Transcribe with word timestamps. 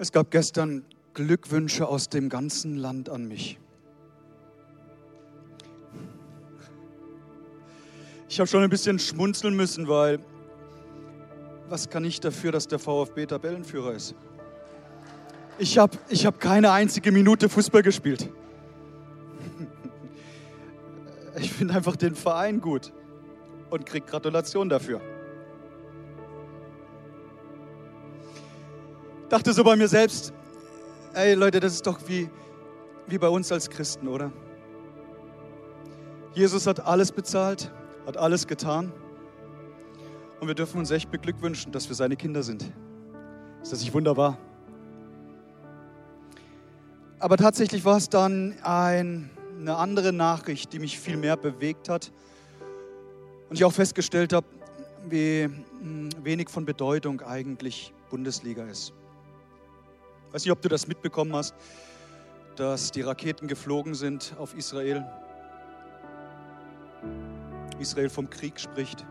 Es 0.00 0.12
gab 0.12 0.30
gestern 0.30 0.82
Glückwünsche 1.12 1.86
aus 1.86 2.08
dem 2.08 2.30
ganzen 2.30 2.78
Land 2.78 3.10
an 3.10 3.28
mich. 3.28 3.58
Ich 8.26 8.40
habe 8.40 8.46
schon 8.46 8.62
ein 8.62 8.70
bisschen 8.70 8.98
schmunzeln 8.98 9.54
müssen, 9.54 9.88
weil 9.88 10.18
was 11.68 11.90
kann 11.90 12.02
ich 12.06 12.18
dafür, 12.18 12.50
dass 12.50 12.66
der 12.66 12.78
VfB 12.78 13.26
Tabellenführer 13.26 13.92
ist? 13.92 14.14
Ich 15.58 15.76
habe 15.76 15.98
ich 16.08 16.24
hab 16.24 16.40
keine 16.40 16.72
einzige 16.72 17.12
Minute 17.12 17.50
Fußball 17.50 17.82
gespielt. 17.82 18.30
Ich 21.36 21.52
finde 21.52 21.74
einfach 21.74 21.94
den 21.96 22.16
Verein 22.16 22.60
gut 22.60 22.92
und 23.70 23.86
kriege 23.86 24.04
Gratulation 24.04 24.68
dafür. 24.68 25.00
Dachte 29.30 29.52
so 29.52 29.62
bei 29.62 29.76
mir 29.76 29.86
selbst, 29.86 30.32
ey 31.14 31.34
Leute, 31.34 31.60
das 31.60 31.74
ist 31.74 31.86
doch 31.86 32.00
wie, 32.08 32.28
wie 33.06 33.16
bei 33.16 33.28
uns 33.28 33.52
als 33.52 33.70
Christen, 33.70 34.08
oder? 34.08 34.32
Jesus 36.34 36.66
hat 36.66 36.84
alles 36.84 37.12
bezahlt, 37.12 37.70
hat 38.06 38.16
alles 38.16 38.48
getan. 38.48 38.92
Und 40.40 40.48
wir 40.48 40.56
dürfen 40.56 40.78
uns 40.78 40.90
echt 40.90 41.12
beglückwünschen, 41.12 41.70
dass 41.70 41.88
wir 41.88 41.94
seine 41.94 42.16
Kinder 42.16 42.42
sind. 42.42 42.72
Ist 43.62 43.72
das 43.72 43.78
nicht 43.82 43.94
wunderbar? 43.94 44.36
Aber 47.20 47.36
tatsächlich 47.36 47.84
war 47.84 47.98
es 47.98 48.08
dann 48.08 48.56
ein, 48.64 49.30
eine 49.60 49.76
andere 49.76 50.12
Nachricht, 50.12 50.72
die 50.72 50.80
mich 50.80 50.98
viel 50.98 51.16
mehr 51.16 51.36
bewegt 51.36 51.88
hat. 51.88 52.10
Und 53.48 53.54
ich 53.54 53.64
auch 53.64 53.72
festgestellt 53.72 54.32
habe, 54.32 54.46
wie 55.08 55.44
hm, 55.44 56.08
wenig 56.24 56.48
von 56.48 56.64
Bedeutung 56.64 57.20
eigentlich 57.20 57.94
Bundesliga 58.10 58.64
ist. 58.64 58.92
Weiß 60.32 60.44
nicht, 60.44 60.52
ob 60.52 60.62
du 60.62 60.68
das 60.68 60.86
mitbekommen 60.86 61.34
hast, 61.34 61.54
dass 62.54 62.92
die 62.92 63.00
Raketen 63.00 63.48
geflogen 63.48 63.94
sind 63.94 64.34
auf 64.38 64.54
Israel. 64.54 65.04
Israel 67.80 68.08
vom 68.08 68.30
Krieg 68.30 68.60
spricht. 68.60 69.04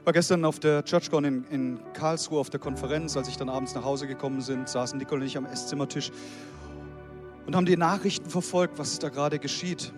Ich 0.00 0.06
war 0.06 0.14
gestern 0.14 0.46
auf 0.46 0.60
der 0.60 0.82
ChurchCon 0.82 1.24
in, 1.24 1.44
in 1.48 1.80
Karlsruhe 1.92 2.40
auf 2.40 2.48
der 2.48 2.60
Konferenz, 2.60 3.16
als 3.18 3.28
ich 3.28 3.36
dann 3.36 3.50
abends 3.50 3.74
nach 3.74 3.84
Hause 3.84 4.06
gekommen 4.06 4.42
bin, 4.42 4.66
saßen 4.66 4.98
Nicole 4.98 5.20
und 5.20 5.26
ich 5.26 5.36
am 5.36 5.44
Esszimmertisch 5.44 6.12
und 7.44 7.54
haben 7.54 7.66
die 7.66 7.76
Nachrichten 7.76 8.30
verfolgt, 8.30 8.78
was 8.78 8.98
da 8.98 9.10
gerade 9.10 9.38
geschieht 9.38 9.92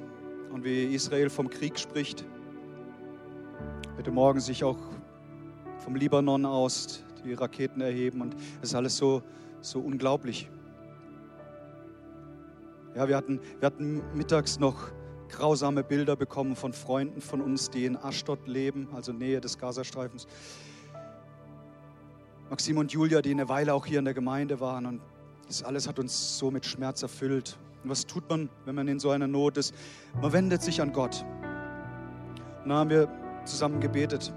und 0.51 0.65
wie 0.65 0.93
Israel 0.93 1.31
vom 1.31 1.51
Krieg 1.51 1.79
spricht. 1.79 2.25
Heute 3.97 4.11
Morgen 4.11 4.41
sich 4.41 4.65
auch 4.65 4.79
vom 5.79 5.95
Libanon 5.95 6.45
aus 6.45 7.05
die 7.25 7.35
Raketen 7.35 7.81
erheben 7.81 8.21
und 8.21 8.35
es 8.63 8.71
ist 8.71 8.75
alles 8.75 8.97
so, 8.97 9.23
so 9.61 9.81
unglaublich. 9.81 10.51
Ja, 12.95 13.09
wir 13.09 13.17
hatten, 13.17 13.41
wir 13.61 13.67
hatten 13.67 14.03
mittags 14.15 14.59
noch 14.59 14.91
grausame 15.29 15.85
Bilder 15.85 16.17
bekommen 16.17 16.57
von 16.57 16.73
Freunden 16.73 17.21
von 17.21 17.41
uns, 17.41 17.71
die 17.71 17.85
in 17.85 17.97
Aschdod 17.97 18.49
leben, 18.49 18.89
also 18.95 19.13
Nähe 19.13 19.41
des 19.41 19.59
Gazastreifens. 19.59 20.27
Maxim 22.51 22.79
und 22.79 22.93
Julia, 22.93 23.21
die 23.21 23.31
eine 23.31 23.49
Weile 23.49 23.75
auch 23.75 23.85
hier 23.85 23.99
in 23.99 24.07
der 24.07 24.15
Gemeinde 24.15 24.59
waren 24.61 24.87
und 24.87 25.01
das 25.47 25.63
alles 25.63 25.89
hat 25.89 25.99
uns 25.99 26.39
so 26.39 26.51
mit 26.51 26.67
Schmerz 26.67 27.03
erfüllt. 27.03 27.59
Und 27.83 27.91
was 27.91 28.07
tut 28.07 28.29
man, 28.29 28.49
wenn 28.65 28.75
man 28.75 28.89
in 28.89 28.99
so 28.99 29.11
einer 29.11 29.27
Not 29.27 29.57
ist? 29.57 29.75
Man 30.21 30.33
wendet 30.33 30.63
sich 30.63 30.81
an 30.81 30.93
Gott. 30.93 31.25
Und 32.63 32.71
da 32.71 32.77
haben 32.77 32.91
wir 32.91 33.09
zusammen 33.45 33.81
gebetet. 33.81 34.33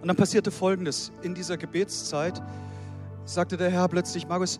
Und 0.00 0.08
dann 0.08 0.16
passierte 0.16 0.50
Folgendes. 0.50 1.12
In 1.22 1.34
dieser 1.34 1.56
Gebetszeit 1.56 2.40
sagte 3.24 3.56
der 3.56 3.70
Herr 3.70 3.88
plötzlich, 3.88 4.28
Markus, 4.28 4.58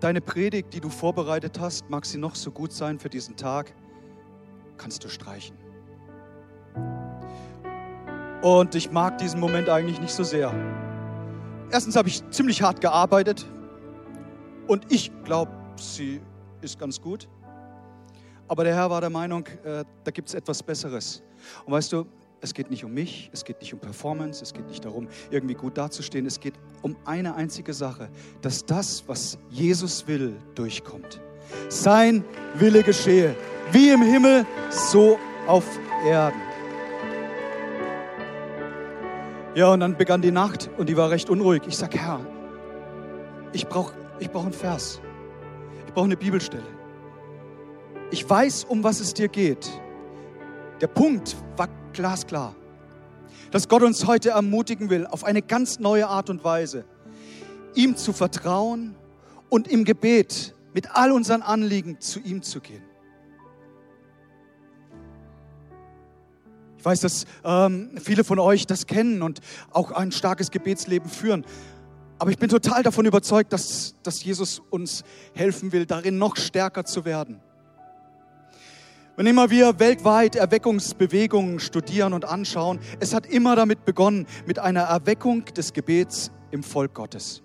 deine 0.00 0.20
Predigt, 0.20 0.72
die 0.74 0.80
du 0.80 0.88
vorbereitet 0.88 1.60
hast, 1.60 1.88
mag 1.88 2.04
sie 2.06 2.18
noch 2.18 2.34
so 2.34 2.50
gut 2.50 2.72
sein 2.72 2.98
für 2.98 3.08
diesen 3.08 3.36
Tag, 3.36 3.72
kannst 4.76 5.04
du 5.04 5.08
streichen. 5.08 5.56
Und 8.42 8.74
ich 8.74 8.90
mag 8.90 9.18
diesen 9.18 9.38
Moment 9.38 9.68
eigentlich 9.68 10.00
nicht 10.00 10.14
so 10.14 10.24
sehr. 10.24 10.52
Erstens 11.70 11.94
habe 11.94 12.08
ich 12.08 12.28
ziemlich 12.30 12.62
hart 12.62 12.80
gearbeitet 12.80 13.46
und 14.66 14.90
ich 14.90 15.12
glaube, 15.24 15.52
sie 15.76 16.20
ist 16.62 16.78
ganz 16.78 17.00
gut. 17.00 17.28
Aber 18.48 18.64
der 18.64 18.74
Herr 18.74 18.90
war 18.90 19.00
der 19.00 19.10
Meinung, 19.10 19.46
äh, 19.64 19.84
da 20.02 20.10
gibt 20.10 20.28
es 20.28 20.34
etwas 20.34 20.62
Besseres. 20.62 21.22
Und 21.64 21.72
weißt 21.72 21.92
du, 21.92 22.06
es 22.40 22.54
geht 22.54 22.70
nicht 22.70 22.84
um 22.84 22.92
mich, 22.92 23.30
es 23.32 23.44
geht 23.44 23.60
nicht 23.60 23.74
um 23.74 23.80
Performance, 23.80 24.42
es 24.42 24.52
geht 24.52 24.66
nicht 24.68 24.84
darum, 24.84 25.08
irgendwie 25.30 25.54
gut 25.54 25.76
dazustehen. 25.76 26.26
Es 26.26 26.40
geht 26.40 26.54
um 26.82 26.96
eine 27.04 27.34
einzige 27.34 27.74
Sache, 27.74 28.08
dass 28.40 28.64
das, 28.64 29.04
was 29.06 29.38
Jesus 29.50 30.06
will, 30.06 30.36
durchkommt. 30.54 31.20
Sein 31.68 32.24
Wille 32.54 32.82
geschehe, 32.82 33.34
wie 33.72 33.90
im 33.90 34.02
Himmel, 34.02 34.46
so 34.70 35.18
auf 35.46 35.66
Erden. 36.06 36.40
Ja, 39.54 39.72
und 39.72 39.80
dann 39.80 39.96
begann 39.96 40.22
die 40.22 40.30
Nacht 40.30 40.70
und 40.78 40.88
die 40.88 40.96
war 40.96 41.10
recht 41.10 41.28
unruhig. 41.28 41.62
Ich 41.66 41.76
sage, 41.76 41.98
Herr, 41.98 42.20
ich 43.52 43.66
brauche 43.66 43.94
ich 44.20 44.30
brauch 44.30 44.44
einen 44.44 44.52
Vers. 44.52 45.00
Ich 45.86 45.92
brauche 45.92 46.04
eine 46.04 46.16
Bibelstelle. 46.16 46.62
Ich 48.10 48.28
weiß, 48.28 48.64
um 48.64 48.84
was 48.84 49.00
es 49.00 49.12
dir 49.14 49.28
geht. 49.28 49.68
Der 50.80 50.86
Punkt 50.86 51.36
war 51.56 51.68
glasklar. 51.92 52.54
Dass 53.50 53.68
Gott 53.68 53.82
uns 53.82 54.06
heute 54.06 54.30
ermutigen 54.30 54.90
will, 54.90 55.06
auf 55.06 55.24
eine 55.24 55.42
ganz 55.42 55.78
neue 55.80 56.06
Art 56.08 56.30
und 56.30 56.44
Weise, 56.44 56.84
ihm 57.74 57.96
zu 57.96 58.12
vertrauen 58.12 58.94
und 59.48 59.68
im 59.68 59.84
Gebet 59.84 60.54
mit 60.72 60.94
all 60.94 61.12
unseren 61.12 61.42
Anliegen 61.42 62.00
zu 62.00 62.20
ihm 62.20 62.42
zu 62.42 62.60
gehen. 62.60 62.82
Ich 66.78 66.84
weiß, 66.84 67.00
dass 67.00 67.26
ähm, 67.44 67.90
viele 68.02 68.24
von 68.24 68.38
euch 68.38 68.66
das 68.66 68.86
kennen 68.86 69.20
und 69.20 69.40
auch 69.70 69.90
ein 69.90 70.12
starkes 70.12 70.50
Gebetsleben 70.50 71.10
führen. 71.10 71.44
Aber 72.18 72.30
ich 72.30 72.38
bin 72.38 72.48
total 72.48 72.82
davon 72.82 73.04
überzeugt, 73.04 73.52
dass, 73.52 73.94
dass 74.02 74.24
Jesus 74.24 74.62
uns 74.70 75.04
helfen 75.34 75.72
will, 75.72 75.84
darin 75.84 76.16
noch 76.16 76.36
stärker 76.36 76.84
zu 76.86 77.04
werden. 77.04 77.42
Wenn 79.20 79.26
immer 79.26 79.50
wir 79.50 79.78
weltweit 79.78 80.34
Erweckungsbewegungen 80.34 81.60
studieren 81.60 82.14
und 82.14 82.24
anschauen, 82.24 82.78
es 83.00 83.12
hat 83.12 83.26
immer 83.26 83.54
damit 83.54 83.84
begonnen, 83.84 84.26
mit 84.46 84.58
einer 84.58 84.84
Erweckung 84.84 85.44
des 85.44 85.74
Gebets 85.74 86.30
im 86.50 86.62
Volk 86.62 86.94
Gottes. 86.94 87.42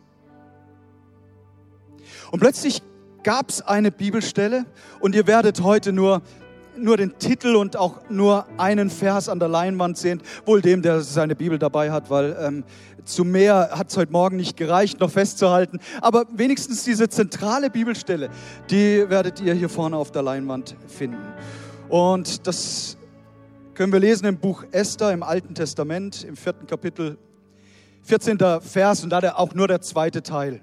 Und 2.32 2.40
plötzlich 2.40 2.82
gab 3.24 3.50
es 3.50 3.62
eine 3.62 3.92
Bibelstelle 3.92 4.66
und 5.02 5.16
ihr 5.16 5.28
werdet 5.28 5.64
heute 5.64 5.92
nur, 5.92 6.22
nur 6.78 6.96
den 6.96 7.20
Titel 7.20 7.58
und 7.58 7.76
auch 7.76 8.10
nur 8.10 8.46
einen 8.58 8.90
Vers 8.90 9.28
an 9.28 9.40
der 9.40 9.50
Leinwand 9.50 9.98
sehen, 9.98 10.22
wohl 10.46 10.62
dem, 10.62 10.82
der 10.82 11.02
seine 11.02 11.36
Bibel 11.36 11.60
dabei 11.60 11.92
hat, 11.92 12.10
weil 12.10 12.38
ähm, 12.40 12.64
zu 13.04 13.26
mehr 13.26 13.72
hat 13.74 13.90
es 13.90 13.98
heute 13.98 14.14
Morgen 14.14 14.38
nicht 14.38 14.56
gereicht, 14.56 15.02
noch 15.02 15.12
festzuhalten. 15.12 15.80
Aber 16.00 16.24
wenigstens 16.32 16.86
diese 16.86 17.10
zentrale 17.10 17.70
Bibelstelle, 17.70 18.30
die 18.70 19.10
werdet 19.10 19.42
ihr 19.42 19.54
hier 19.54 19.68
vorne 19.68 19.98
auf 19.98 20.14
der 20.14 20.22
Leinwand 20.22 20.78
finden. 20.88 21.18
Und 21.90 22.48
das 22.48 22.98
können 23.76 23.94
wir 23.94 24.00
lesen 24.00 24.26
im 24.26 24.38
Buch 24.38 24.64
Esther 24.72 25.12
im 25.12 25.22
Alten 25.22 25.54
Testament, 25.54 26.24
im 26.24 26.36
vierten 26.36 26.66
Kapitel, 26.66 27.18
14. 28.04 28.40
Vers 28.62 29.04
und 29.04 29.10
da 29.10 29.20
auch 29.36 29.54
nur 29.54 29.68
der 29.68 29.82
zweite 29.82 30.24
Teil. 30.24 30.62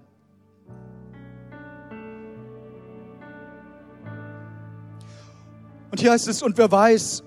Und 5.90 6.00
hier 6.00 6.12
heißt 6.12 6.26
es, 6.28 6.42
und 6.42 6.56
wer 6.56 6.72
weiß, 6.72 7.22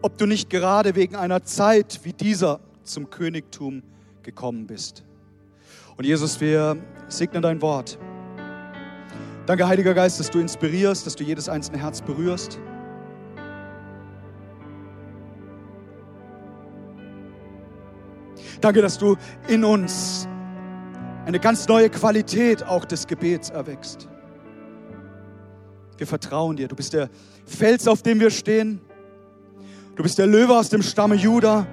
ob 0.00 0.16
du 0.18 0.26
nicht 0.26 0.48
gerade 0.48 0.94
wegen 0.94 1.16
einer 1.16 1.42
Zeit 1.42 2.00
wie 2.04 2.12
dieser 2.12 2.60
zum 2.84 3.10
Königtum 3.10 3.82
gekommen 4.22 4.66
bist. 4.66 5.02
Und 5.96 6.04
Jesus, 6.04 6.40
wir 6.40 6.76
segnen 7.08 7.42
dein 7.42 7.60
Wort. 7.60 7.98
Danke, 9.46 9.66
Heiliger 9.66 9.94
Geist, 9.94 10.20
dass 10.20 10.30
du 10.30 10.38
inspirierst, 10.38 11.06
dass 11.06 11.16
du 11.16 11.24
jedes 11.24 11.48
einzelne 11.48 11.78
Herz 11.78 12.02
berührst. 12.02 12.60
Danke, 18.64 18.80
dass 18.80 18.96
du 18.96 19.18
in 19.46 19.62
uns 19.62 20.26
eine 21.26 21.38
ganz 21.38 21.68
neue 21.68 21.90
Qualität 21.90 22.62
auch 22.62 22.86
des 22.86 23.06
Gebets 23.06 23.50
erwächst. 23.50 24.08
Wir 25.98 26.06
vertrauen 26.06 26.56
dir. 26.56 26.66
Du 26.66 26.74
bist 26.74 26.94
der 26.94 27.10
Fels, 27.44 27.86
auf 27.86 28.00
dem 28.00 28.20
wir 28.20 28.30
stehen. 28.30 28.80
Du 29.96 30.02
bist 30.02 30.16
der 30.16 30.26
Löwe 30.26 30.56
aus 30.58 30.70
dem 30.70 30.80
Stamme 30.80 31.14
Juda. 31.14 31.66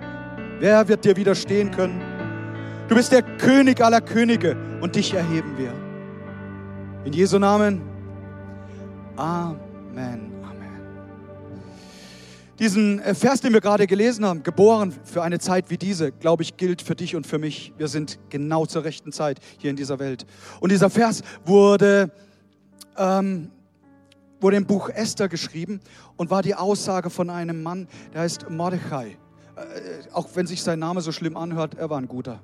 Wer 0.59 0.85
wird 0.89 1.05
dir 1.05 1.15
widerstehen 1.15 1.71
können? 1.71 2.01
Du 2.89 2.95
bist 2.95 3.13
der 3.13 3.21
König 3.21 3.79
aller 3.79 4.01
Könige 4.01 4.57
und 4.81 4.97
dich 4.97 5.13
erheben 5.13 5.57
wir. 5.57 5.71
In 7.05 7.13
Jesu 7.13 7.39
Namen. 7.39 7.81
Amen. 9.15 10.30
Diesen 12.61 12.99
äh, 12.99 13.15
Vers, 13.15 13.41
den 13.41 13.53
wir 13.53 13.59
gerade 13.59 13.87
gelesen 13.87 14.23
haben, 14.23 14.43
geboren 14.43 14.93
für 15.03 15.23
eine 15.23 15.39
Zeit 15.39 15.71
wie 15.71 15.79
diese, 15.79 16.11
glaube 16.11 16.43
ich, 16.43 16.57
gilt 16.57 16.83
für 16.83 16.93
dich 16.93 17.15
und 17.15 17.25
für 17.25 17.39
mich. 17.39 17.73
Wir 17.79 17.87
sind 17.87 18.19
genau 18.29 18.67
zur 18.67 18.83
rechten 18.83 19.11
Zeit 19.11 19.39
hier 19.57 19.71
in 19.71 19.75
dieser 19.75 19.97
Welt. 19.97 20.27
Und 20.59 20.71
dieser 20.71 20.91
Vers 20.91 21.23
wurde, 21.43 22.11
ähm, 22.97 23.49
wurde 24.39 24.57
im 24.57 24.67
Buch 24.67 24.89
Esther 24.89 25.27
geschrieben 25.27 25.79
und 26.17 26.29
war 26.29 26.43
die 26.43 26.53
Aussage 26.53 27.09
von 27.09 27.31
einem 27.31 27.63
Mann, 27.63 27.87
der 28.13 28.21
heißt 28.21 28.47
Mordechai. 28.51 29.17
Äh, 29.55 30.13
auch 30.13 30.29
wenn 30.35 30.45
sich 30.45 30.61
sein 30.61 30.77
Name 30.77 31.01
so 31.01 31.11
schlimm 31.11 31.37
anhört, 31.37 31.73
er 31.79 31.89
war 31.89 31.97
ein 31.97 32.07
guter 32.07 32.41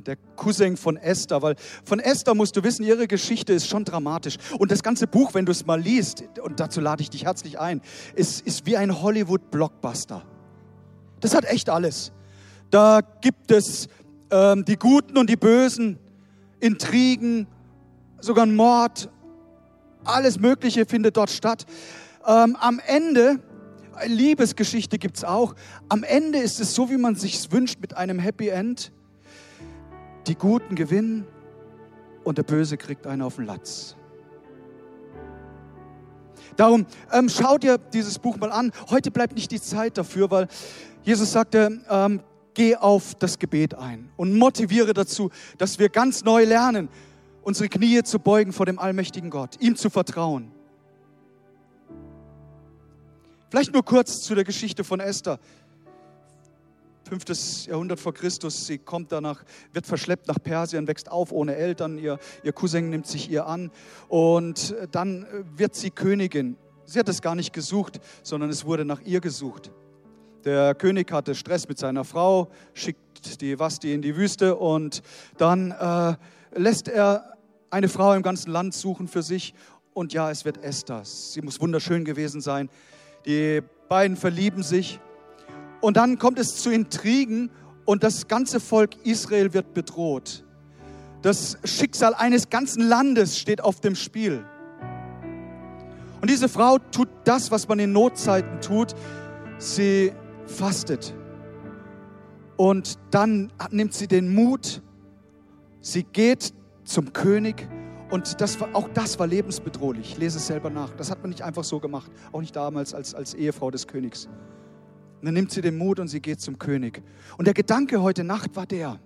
der 0.00 0.16
Cousin 0.36 0.76
von 0.76 0.96
Esther, 0.96 1.42
weil 1.42 1.56
von 1.84 2.00
Esther 2.00 2.34
musst 2.34 2.56
du 2.56 2.64
wissen, 2.64 2.84
ihre 2.84 3.06
Geschichte 3.06 3.52
ist 3.52 3.68
schon 3.68 3.84
dramatisch. 3.84 4.36
Und 4.58 4.70
das 4.70 4.82
ganze 4.82 5.06
Buch, 5.06 5.34
wenn 5.34 5.46
du 5.46 5.52
es 5.52 5.66
mal 5.66 5.80
liest, 5.80 6.24
und 6.42 6.60
dazu 6.60 6.80
lade 6.80 7.02
ich 7.02 7.10
dich 7.10 7.24
herzlich 7.24 7.58
ein, 7.58 7.80
ist, 8.14 8.40
ist 8.46 8.66
wie 8.66 8.76
ein 8.76 9.02
Hollywood-Blockbuster. 9.02 10.24
Das 11.20 11.34
hat 11.34 11.44
echt 11.44 11.68
alles. 11.70 12.12
Da 12.70 13.00
gibt 13.20 13.50
es 13.50 13.88
ähm, 14.30 14.64
die 14.64 14.76
Guten 14.76 15.18
und 15.18 15.28
die 15.28 15.36
Bösen, 15.36 15.98
Intrigen, 16.58 17.46
sogar 18.20 18.46
ein 18.46 18.56
Mord, 18.56 19.10
alles 20.04 20.38
Mögliche 20.38 20.86
findet 20.86 21.16
dort 21.16 21.30
statt. 21.30 21.66
Ähm, 22.26 22.56
am 22.60 22.80
Ende, 22.86 23.40
Liebesgeschichte 24.06 24.98
gibt 24.98 25.18
es 25.18 25.24
auch, 25.24 25.54
am 25.88 26.02
Ende 26.02 26.38
ist 26.38 26.60
es 26.60 26.74
so, 26.74 26.90
wie 26.90 26.96
man 26.96 27.14
sich 27.14 27.50
wünscht, 27.52 27.80
mit 27.80 27.96
einem 27.96 28.18
Happy 28.18 28.48
End 28.48 28.92
die 30.26 30.34
Guten 30.34 30.74
gewinnen 30.74 31.26
und 32.24 32.38
der 32.38 32.44
Böse 32.44 32.76
kriegt 32.76 33.06
einen 33.06 33.22
auf 33.22 33.36
den 33.36 33.46
Latz. 33.46 33.96
Darum 36.56 36.86
ähm, 37.12 37.28
schau 37.28 37.58
dir 37.58 37.78
dieses 37.78 38.18
Buch 38.18 38.36
mal 38.36 38.52
an. 38.52 38.72
Heute 38.90 39.10
bleibt 39.10 39.34
nicht 39.34 39.50
die 39.50 39.60
Zeit 39.60 39.96
dafür, 39.96 40.30
weil 40.30 40.48
Jesus 41.02 41.32
sagte, 41.32 41.80
ähm, 41.88 42.20
geh 42.54 42.76
auf 42.76 43.14
das 43.14 43.38
Gebet 43.38 43.74
ein 43.74 44.10
und 44.16 44.36
motiviere 44.38 44.92
dazu, 44.92 45.30
dass 45.58 45.78
wir 45.78 45.88
ganz 45.88 46.24
neu 46.24 46.44
lernen, 46.44 46.88
unsere 47.42 47.68
Knie 47.68 48.02
zu 48.02 48.18
beugen 48.18 48.52
vor 48.52 48.66
dem 48.66 48.78
allmächtigen 48.78 49.30
Gott, 49.30 49.56
ihm 49.60 49.76
zu 49.76 49.90
vertrauen. 49.90 50.52
Vielleicht 53.50 53.72
nur 53.72 53.84
kurz 53.84 54.22
zu 54.22 54.34
der 54.34 54.44
Geschichte 54.44 54.84
von 54.84 55.00
Esther. 55.00 55.38
5. 57.18 57.66
Jahrhundert 57.66 58.00
vor 58.00 58.14
Christus. 58.14 58.66
Sie 58.66 58.78
kommt 58.78 59.12
danach, 59.12 59.44
wird 59.74 59.86
verschleppt 59.86 60.28
nach 60.28 60.38
Persien, 60.42 60.86
wächst 60.88 61.10
auf 61.10 61.30
ohne 61.30 61.54
Eltern. 61.56 61.98
Ihr, 61.98 62.18
ihr 62.42 62.54
Cousin 62.54 62.88
nimmt 62.88 63.06
sich 63.06 63.30
ihr 63.30 63.46
an 63.46 63.70
und 64.08 64.74
dann 64.92 65.26
wird 65.54 65.74
sie 65.74 65.90
Königin. 65.90 66.56
Sie 66.86 66.98
hat 66.98 67.10
es 67.10 67.20
gar 67.20 67.34
nicht 67.34 67.52
gesucht, 67.52 68.00
sondern 68.22 68.48
es 68.48 68.64
wurde 68.64 68.86
nach 68.86 69.02
ihr 69.02 69.20
gesucht. 69.20 69.72
Der 70.46 70.74
König 70.74 71.12
hatte 71.12 71.34
Stress 71.34 71.68
mit 71.68 71.78
seiner 71.78 72.04
Frau, 72.04 72.48
schickt 72.72 73.42
die 73.42 73.58
Vasti 73.58 73.92
in 73.92 74.00
die 74.00 74.16
Wüste 74.16 74.56
und 74.56 75.02
dann 75.36 75.72
äh, 75.72 76.14
lässt 76.58 76.88
er 76.88 77.36
eine 77.68 77.90
Frau 77.90 78.14
im 78.14 78.22
ganzen 78.22 78.50
Land 78.50 78.72
suchen 78.72 79.06
für 79.06 79.22
sich. 79.22 79.52
Und 79.92 80.14
ja, 80.14 80.30
es 80.30 80.46
wird 80.46 80.64
Esther. 80.64 81.02
Sie 81.04 81.42
muss 81.42 81.60
wunderschön 81.60 82.06
gewesen 82.06 82.40
sein. 82.40 82.70
Die 83.26 83.60
beiden 83.90 84.16
verlieben 84.16 84.62
sich 84.62 84.98
und 85.82 85.96
dann 85.98 86.18
kommt 86.18 86.38
es 86.38 86.56
zu 86.56 86.70
Intrigen 86.70 87.50
und 87.84 88.02
das 88.02 88.28
ganze 88.28 88.60
Volk 88.60 89.04
Israel 89.04 89.52
wird 89.52 89.74
bedroht. 89.74 90.44
Das 91.20 91.58
Schicksal 91.64 92.14
eines 92.14 92.48
ganzen 92.48 92.82
Landes 92.82 93.38
steht 93.38 93.60
auf 93.60 93.80
dem 93.80 93.94
Spiel. 93.94 94.44
Und 96.20 96.30
diese 96.30 96.48
Frau 96.48 96.78
tut 96.78 97.08
das, 97.24 97.50
was 97.50 97.66
man 97.68 97.80
in 97.80 97.92
Notzeiten 97.92 98.60
tut. 98.60 98.94
Sie 99.58 100.12
fastet. 100.46 101.14
Und 102.56 102.98
dann 103.10 103.52
nimmt 103.70 103.92
sie 103.92 104.06
den 104.06 104.32
Mut. 104.32 104.82
Sie 105.80 106.04
geht 106.04 106.54
zum 106.84 107.12
König. 107.12 107.68
Und 108.10 108.40
das 108.40 108.60
war, 108.60 108.68
auch 108.72 108.88
das 108.94 109.18
war 109.18 109.26
lebensbedrohlich. 109.26 110.12
Ich 110.12 110.18
lese 110.18 110.38
es 110.38 110.46
selber 110.46 110.70
nach. 110.70 110.90
Das 110.90 111.10
hat 111.10 111.22
man 111.22 111.30
nicht 111.30 111.42
einfach 111.42 111.64
so 111.64 111.80
gemacht. 111.80 112.12
Auch 112.30 112.40
nicht 112.40 112.54
damals 112.54 112.94
als, 112.94 113.14
als 113.14 113.34
Ehefrau 113.34 113.72
des 113.72 113.88
Königs. 113.88 114.28
Und 115.22 115.26
dann 115.26 115.34
nimmt 115.34 115.52
sie 115.52 115.60
den 115.60 115.78
Mut 115.78 116.00
und 116.00 116.08
sie 116.08 116.20
geht 116.20 116.40
zum 116.40 116.58
König. 116.58 117.00
Und 117.38 117.46
der 117.46 117.54
Gedanke 117.54 118.02
heute 118.02 118.24
Nacht 118.24 118.56
war 118.56 118.66
der, 118.66 118.98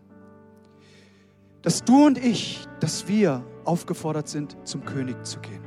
dass 1.60 1.84
du 1.84 2.06
und 2.06 2.16
ich, 2.16 2.66
dass 2.80 3.06
wir 3.06 3.44
aufgefordert 3.66 4.26
sind, 4.26 4.56
zum 4.64 4.82
König 4.86 5.26
zu 5.26 5.40
gehen. 5.40 5.60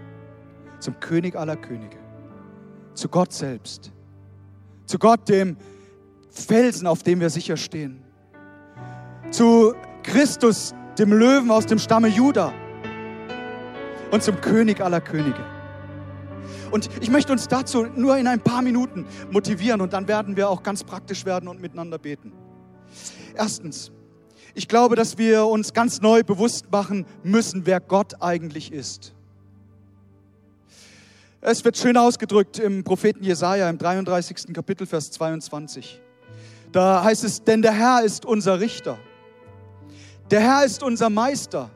Zum 0.79 0.99
König 0.99 1.35
aller 1.35 1.55
Könige. 1.55 1.97
Zu 2.95 3.09
Gott 3.09 3.31
selbst. 3.31 3.91
Zu 4.87 4.97
Gott, 4.97 5.29
dem 5.29 5.55
Felsen, 6.31 6.87
auf 6.87 7.03
dem 7.03 7.19
wir 7.19 7.29
sicher 7.29 7.55
stehen. 7.55 8.01
Zu 9.29 9.75
Christus, 10.01 10.73
dem 10.97 11.13
Löwen 11.13 11.51
aus 11.51 11.67
dem 11.67 11.77
Stamme 11.77 12.07
Juda. 12.07 12.51
Und 14.09 14.23
zum 14.23 14.41
König 14.41 14.81
aller 14.81 15.01
Könige. 15.01 15.58
Und 16.71 16.89
ich 17.01 17.09
möchte 17.09 17.31
uns 17.31 17.47
dazu 17.47 17.85
nur 17.95 18.17
in 18.17 18.27
ein 18.27 18.41
paar 18.41 18.61
Minuten 18.61 19.05
motivieren 19.31 19.81
und 19.81 19.93
dann 19.93 20.07
werden 20.07 20.35
wir 20.35 20.49
auch 20.49 20.63
ganz 20.63 20.83
praktisch 20.83 21.25
werden 21.25 21.47
und 21.49 21.61
miteinander 21.61 21.97
beten. 21.97 22.31
Erstens, 23.35 23.91
ich 24.53 24.67
glaube, 24.67 24.95
dass 24.95 25.17
wir 25.17 25.45
uns 25.45 25.73
ganz 25.73 26.01
neu 26.01 26.23
bewusst 26.23 26.71
machen 26.71 27.05
müssen, 27.23 27.65
wer 27.65 27.79
Gott 27.79 28.21
eigentlich 28.21 28.71
ist. 28.71 29.13
Es 31.41 31.63
wird 31.63 31.77
schön 31.77 31.95
ausgedrückt 31.95 32.59
im 32.59 32.83
Propheten 32.83 33.23
Jesaja 33.23 33.69
im 33.69 33.77
33. 33.77 34.53
Kapitel, 34.53 34.85
Vers 34.85 35.11
22. 35.11 36.01
Da 36.71 37.03
heißt 37.03 37.23
es: 37.23 37.43
Denn 37.43 37.61
der 37.61 37.71
Herr 37.71 38.03
ist 38.03 38.25
unser 38.25 38.59
Richter. 38.59 38.99
Der 40.31 40.41
Herr 40.41 40.65
ist 40.65 40.83
unser 40.83 41.09
Meister. 41.09 41.69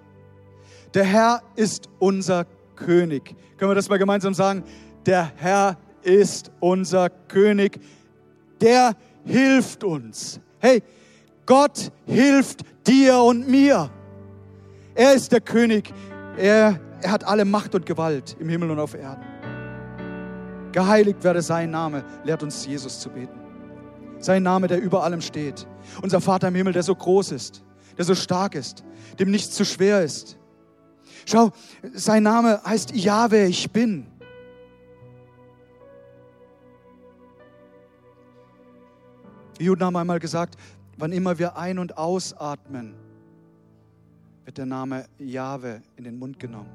Der 0.94 1.06
Herr 1.06 1.42
ist 1.56 1.90
unser 2.00 2.46
König. 2.76 3.36
Können 3.58 3.72
wir 3.72 3.76
das 3.76 3.90
mal 3.90 3.98
gemeinsam 3.98 4.34
sagen? 4.34 4.64
Der 5.06 5.32
Herr 5.36 5.78
ist 6.02 6.52
unser 6.60 7.10
König. 7.10 7.80
Der 8.62 8.96
hilft 9.26 9.84
uns. 9.84 10.40
Hey, 10.60 10.84
Gott 11.46 11.92
hilft 12.06 12.62
dir 12.88 13.20
und 13.20 13.48
mir. 13.48 13.90
Er 14.96 15.14
ist 15.14 15.32
der 15.32 15.42
König. 15.42 15.94
Er, 16.38 16.80
er 17.02 17.12
hat 17.12 17.26
alle 17.26 17.46
Macht 17.46 17.76
und 17.76 17.86
Gewalt 17.86 18.38
im 18.40 18.50
Himmel 18.50 18.72
und 18.72 18.80
auf 18.80 18.94
Erden. 18.94 19.24
Geheiligt 20.72 21.24
werde 21.24 21.42
sein 21.42 21.70
Name, 21.70 22.04
lehrt 22.24 22.42
uns 22.42 22.66
Jesus 22.66 23.00
zu 23.00 23.10
beten. 23.10 23.40
Sein 24.20 24.42
Name, 24.42 24.68
der 24.68 24.82
über 24.82 25.04
allem 25.04 25.22
steht. 25.22 25.68
Unser 26.02 26.22
Vater 26.22 26.48
im 26.48 26.56
Himmel, 26.56 26.74
der 26.74 26.84
so 26.84 26.96
groß 26.96 27.32
ist, 27.32 27.64
der 27.98 28.06
so 28.06 28.16
stark 28.16 28.56
ist, 28.56 28.84
dem 29.20 29.30
nichts 29.30 29.52
zu 29.54 29.66
schwer 29.66 30.02
ist. 30.02 30.38
Schau, 31.26 31.52
sein 31.94 32.24
Name 32.24 32.62
heißt 32.64 32.96
Jahwe, 32.96 33.46
ich 33.46 33.72
bin. 33.72 34.08
Die 39.60 39.66
Juden 39.66 39.84
haben 39.84 39.96
einmal 39.96 40.20
gesagt, 40.20 40.58
wann 40.98 41.12
immer 41.12 41.38
wir 41.38 41.58
ein- 41.58 41.80
und 41.80 41.98
ausatmen, 41.98 42.96
wird 44.46 44.58
der 44.58 44.66
Name 44.66 45.06
Jahwe 45.20 45.82
in 45.96 46.04
den 46.04 46.20
Mund 46.20 46.40
genommen. 46.40 46.70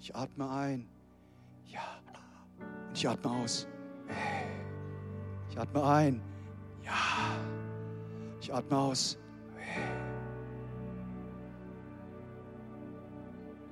Ich 0.00 0.14
atme 0.14 0.48
ein, 0.48 0.86
ja, 1.66 1.80
und 2.88 2.96
ich 2.96 3.08
atme 3.08 3.30
aus. 3.30 3.66
Ich 5.50 5.58
atme 5.58 5.84
ein, 5.84 6.22
ja, 6.84 6.92
ich 8.40 8.54
atme 8.54 8.78
aus. 8.78 9.18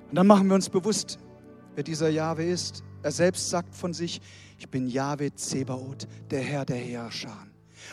Und 0.09 0.15
dann 0.15 0.27
machen 0.27 0.47
wir 0.47 0.55
uns 0.55 0.69
bewusst, 0.69 1.19
wer 1.75 1.83
dieser 1.83 2.09
Jahwe 2.09 2.43
ist. 2.43 2.83
Er 3.03 3.11
selbst 3.11 3.49
sagt 3.49 3.75
von 3.75 3.93
sich, 3.93 4.21
ich 4.57 4.69
bin 4.69 4.87
Jahwe 4.87 5.33
Zebaoth, 5.35 6.07
der 6.31 6.41
Herr 6.41 6.65
der 6.65 6.77
Herrscher. 6.77 7.37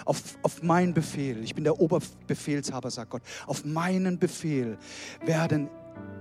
Auf, 0.04 0.38
auf 0.42 0.62
meinen 0.62 0.95
Befehl, 0.95 1.42
ich 1.42 1.54
bin 1.54 1.64
der 1.64 1.78
Oberbefehlshaber, 1.78 2.90
sagt 2.90 3.11
Gott, 3.11 3.23
auf 3.47 3.64
meinen 3.64 4.19
Befehl 4.19 4.78
werden 5.25 5.69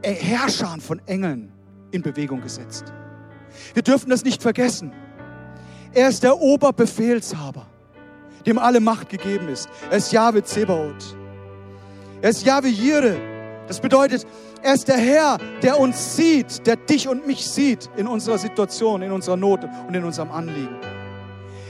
Herrscher 0.04 0.78
von 0.80 1.00
Engeln 1.08 1.52
in 1.92 2.02
Bewegung 2.02 2.42
gesetzt. 2.42 2.92
Wir 3.74 3.84
dürfen 3.84 4.10
das 4.10 4.24
nicht 4.24 4.42
vergessen. 4.42 4.92
Er 5.94 6.10
ist 6.10 6.24
der 6.24 6.40
Oberbefehlshaber, 6.40 7.68
dem 8.46 8.58
alle 8.58 8.80
Macht 8.80 9.10
gegeben 9.10 9.48
ist. 9.50 9.70
Er 9.90 9.98
ist 9.98 10.12
Jahwe 10.12 10.44
Zebaoth. 10.44 11.16
Er 12.22 12.30
ist 12.30 12.46
Jahwe 12.46 12.68
Jire. 12.68 13.18
Das 13.68 13.80
bedeutet, 13.80 14.26
er 14.64 14.74
ist 14.74 14.88
der 14.88 14.98
Herr, 14.98 15.38
der 15.62 15.80
uns 15.80 16.16
sieht, 16.16 16.66
der 16.66 16.76
dich 16.76 17.08
und 17.08 17.26
mich 17.26 17.48
sieht 17.48 17.90
in 17.98 18.08
unserer 18.08 18.38
Situation, 18.38 19.02
in 19.02 19.12
unserer 19.12 19.38
Not 19.38 19.62
und 19.88 19.94
in 19.94 20.04
unserem 20.04 20.32
Anliegen. 20.32 20.76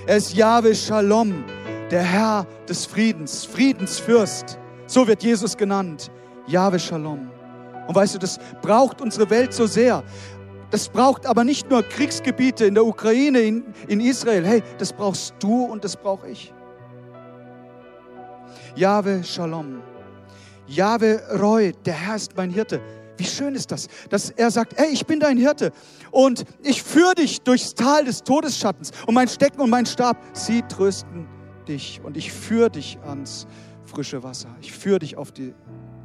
Er 0.07 0.17
ist 0.17 0.33
Jahwe 0.33 0.73
Shalom, 0.75 1.43
der 1.89 2.03
Herr 2.03 2.47
des 2.67 2.85
Friedens, 2.85 3.45
Friedensfürst. 3.45 4.57
So 4.87 5.07
wird 5.07 5.23
Jesus 5.23 5.55
genannt. 5.55 6.11
Jahwe 6.47 6.79
Shalom. 6.79 7.29
Und 7.87 7.95
weißt 7.95 8.15
du, 8.15 8.19
das 8.19 8.39
braucht 8.61 9.01
unsere 9.01 9.29
Welt 9.29 9.53
so 9.53 9.67
sehr. 9.67 10.03
Das 10.69 10.87
braucht 10.89 11.25
aber 11.25 11.43
nicht 11.43 11.69
nur 11.69 11.83
Kriegsgebiete 11.83 12.65
in 12.65 12.75
der 12.75 12.85
Ukraine, 12.85 13.41
in, 13.41 13.65
in 13.87 13.99
Israel. 13.99 14.45
Hey, 14.45 14.63
das 14.77 14.93
brauchst 14.93 15.33
du 15.39 15.65
und 15.65 15.83
das 15.83 15.95
brauche 15.95 16.29
ich. 16.29 16.53
Jahwe 18.75 19.23
Shalom. 19.23 19.81
Jahwe 20.67 21.21
Roy, 21.39 21.73
der 21.85 21.93
Herr 21.93 22.15
ist 22.15 22.35
mein 22.35 22.49
Hirte. 22.49 22.81
Wie 23.17 23.25
schön 23.25 23.53
ist 23.53 23.71
das, 23.71 23.87
dass 24.09 24.31
er 24.31 24.49
sagt, 24.49 24.77
hey, 24.77 24.89
ich 24.91 25.05
bin 25.05 25.19
dein 25.19 25.37
Hirte 25.37 25.71
und 26.09 26.43
ich 26.63 26.81
führe 26.81 27.13
dich 27.13 27.41
durchs 27.41 27.75
Tal 27.75 28.05
des 28.05 28.23
Todesschattens 28.23 28.91
und 29.05 29.13
mein 29.13 29.27
Stecken 29.27 29.61
und 29.61 29.69
mein 29.69 29.85
Stab, 29.85 30.17
sie 30.33 30.63
trösten 30.63 31.27
dich 31.67 32.01
und 32.03 32.17
ich 32.17 32.31
führe 32.31 32.71
dich 32.71 32.97
ans 33.05 33.45
frische 33.85 34.23
Wasser. 34.23 34.49
Ich 34.61 34.71
führe 34.73 34.99
dich 34.99 35.17
auf 35.17 35.31
die 35.31 35.53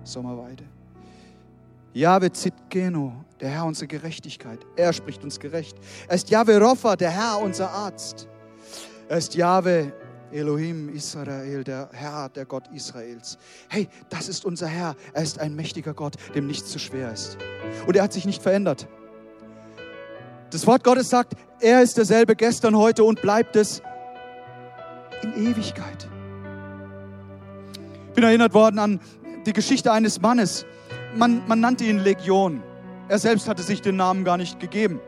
Sommerweide. 0.05 0.65
Jahwe 1.95 2.31
Zitkeno, 2.31 3.25
der 3.41 3.49
Herr 3.49 3.65
unsere 3.65 3.87
Gerechtigkeit. 3.87 4.59
Er 4.77 4.93
spricht 4.93 5.25
uns 5.25 5.41
gerecht. 5.41 5.79
Er 6.09 6.17
ist 6.17 6.29
Jahwe 6.29 6.61
Rofa, 6.61 6.97
der 6.97 7.11
Herr 7.11 7.39
unser 7.41 7.71
Arzt. 7.71 8.29
Er 9.09 9.17
ist 9.17 9.35
Jahwe 9.35 9.95
Elohim 10.33 10.89
Israel, 10.89 11.65
der 11.65 11.89
Herr, 11.93 12.29
der 12.29 12.45
Gott 12.45 12.65
Israels. 12.73 13.39
Hey, 13.69 13.89
das 14.09 14.29
ist 14.29 14.45
unser 14.45 14.67
Herr. 14.67 14.97
Er 15.13 15.23
ist 15.23 15.39
ein 15.39 15.55
mächtiger 15.55 15.95
Gott, 15.95 16.15
dem 16.35 16.47
nichts 16.47 16.71
zu 16.71 16.79
schwer 16.79 17.13
ist. 17.13 17.39
Und 17.87 17.97
er 17.97 18.03
hat 18.03 18.13
sich 18.13 18.27
nicht 18.27 18.43
verändert. 18.43 18.89
Das 20.51 20.67
Wort 20.67 20.85
Gottes 20.85 21.11
sagt, 21.11 21.35
er 21.61 21.83
ist 21.83 21.97
derselbe 21.97 22.37
gestern, 22.37 22.77
heute 22.77 23.05
und 23.05 23.21
bleibt 23.23 23.57
es 23.57 23.83
in 25.23 25.35
Ewigkeit. 25.35 26.09
Ich 28.09 28.15
bin 28.15 28.25
erinnert 28.25 28.55
worden 28.55 28.79
an 28.79 29.01
die 29.45 29.53
Geschichte 29.53 29.93
eines 29.93 30.21
Mannes, 30.21 30.67
man, 31.15 31.47
man 31.47 31.61
nannte 31.61 31.85
ihn 31.85 31.99
Legion. 31.99 32.63
Er 33.09 33.19
selbst 33.19 33.49
hatte 33.49 33.63
sich 33.63 33.81
den 33.81 33.97
Namen 33.97 34.25
gar 34.25 34.37
nicht 34.37 34.59
gegeben. 34.61 35.01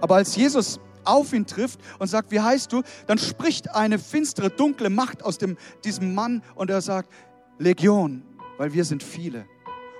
Aber 0.00 0.16
als 0.16 0.36
Jesus 0.36 0.80
auf 1.08 1.32
ihn 1.32 1.46
trifft 1.46 1.80
und 1.98 2.08
sagt, 2.08 2.30
wie 2.30 2.40
heißt 2.40 2.72
du, 2.72 2.82
dann 3.06 3.18
spricht 3.18 3.74
eine 3.74 3.98
finstere, 3.98 4.50
dunkle 4.50 4.90
Macht 4.90 5.22
aus 5.24 5.38
dem, 5.38 5.56
diesem 5.84 6.14
Mann 6.14 6.42
und 6.54 6.70
er 6.70 6.80
sagt, 6.80 7.12
Legion, 7.58 8.22
weil 8.56 8.72
wir 8.72 8.84
sind 8.84 9.02
viele. 9.02 9.46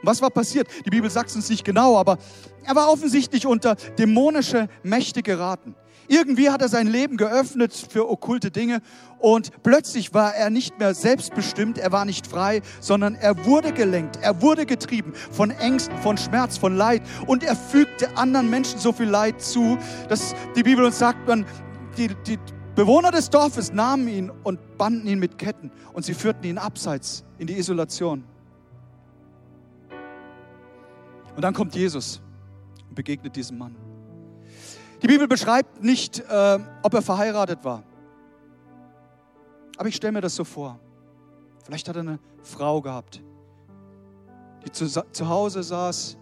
Und 0.01 0.07
was 0.07 0.23
war 0.23 0.31
passiert? 0.31 0.69
Die 0.85 0.91
Bibel 0.91 1.11
sagt 1.11 1.31
es 1.31 1.37
uns 1.37 1.49
nicht 1.51 1.65
genau, 1.65 1.97
aber 1.97 2.19
er 2.65 2.75
war 2.75 2.91
offensichtlich 2.91 3.47
unter 3.47 3.75
dämonische 3.99 4.69
Mächte 4.83 5.23
geraten. 5.23 5.75
Irgendwie 6.11 6.49
hat 6.49 6.63
er 6.63 6.71
sein 6.71 6.87
Leben 6.87 7.19
geöffnet 7.19 7.75
für 7.75 8.09
okkulte 8.09 8.51
Dinge 8.51 8.81
und 9.19 9.63
plötzlich 9.63 10.15
war 10.15 10.35
er 10.35 10.49
nicht 10.49 10.79
mehr 10.79 10.95
selbstbestimmt, 10.95 11.77
er 11.77 11.93
war 11.93 12.07
nicht 12.07 12.27
frei, 12.27 12.63
sondern 12.81 13.15
er 13.15 13.45
wurde 13.45 13.73
gelenkt, 13.73 14.19
er 14.23 14.41
wurde 14.41 14.65
getrieben 14.65 15.13
von 15.31 15.51
Ängsten, 15.51 15.99
von 15.99 16.17
Schmerz, 16.17 16.57
von 16.57 16.75
Leid 16.75 17.03
und 17.27 17.45
er 17.45 17.55
fügte 17.55 18.17
anderen 18.17 18.49
Menschen 18.49 18.79
so 18.79 18.93
viel 18.93 19.09
Leid 19.09 19.43
zu, 19.43 19.77
dass 20.09 20.35
die 20.57 20.63
Bibel 20.63 20.83
uns 20.83 20.99
sagt, 20.99 21.29
man, 21.29 21.45
die, 21.99 22.09
die 22.27 22.39
Bewohner 22.75 23.11
des 23.11 23.29
Dorfes 23.29 23.73
nahmen 23.73 24.09
ihn 24.09 24.31
und 24.45 24.79
banden 24.79 25.07
ihn 25.09 25.19
mit 25.19 25.37
Ketten 25.37 25.71
und 25.93 26.07
sie 26.07 26.15
führten 26.15 26.45
ihn 26.45 26.57
abseits 26.57 27.23
in 27.37 27.49
die 27.49 27.59
Isolation. 27.59 28.25
Und 31.39 31.43
dann 31.43 31.55
kommt 31.55 31.73
Jesus 31.77 32.21
und 32.89 32.97
begegnet 32.97 33.37
diesem 33.37 33.59
Mann. 33.59 33.77
Die 35.01 35.07
Bibel 35.07 35.29
beschreibt 35.29 35.81
nicht, 35.81 36.19
äh, 36.19 36.59
ob 36.83 36.93
er 36.93 37.01
verheiratet 37.01 37.63
war. 37.63 37.85
Aber 39.77 39.89
ich 39.89 39.95
stelle 39.95 40.15
mir 40.15 40.21
das 40.21 40.35
so 40.35 40.43
vor. 40.43 40.81
Vielleicht 41.65 41.89
hat 41.89 41.95
er 41.95 42.01
eine 42.01 42.19
Frau 42.43 42.83
gehabt, 42.83 43.23
die 44.67 44.73
zu, 44.73 44.89
zu 44.89 45.29
Hause 45.29 45.63
saß, 45.63 46.19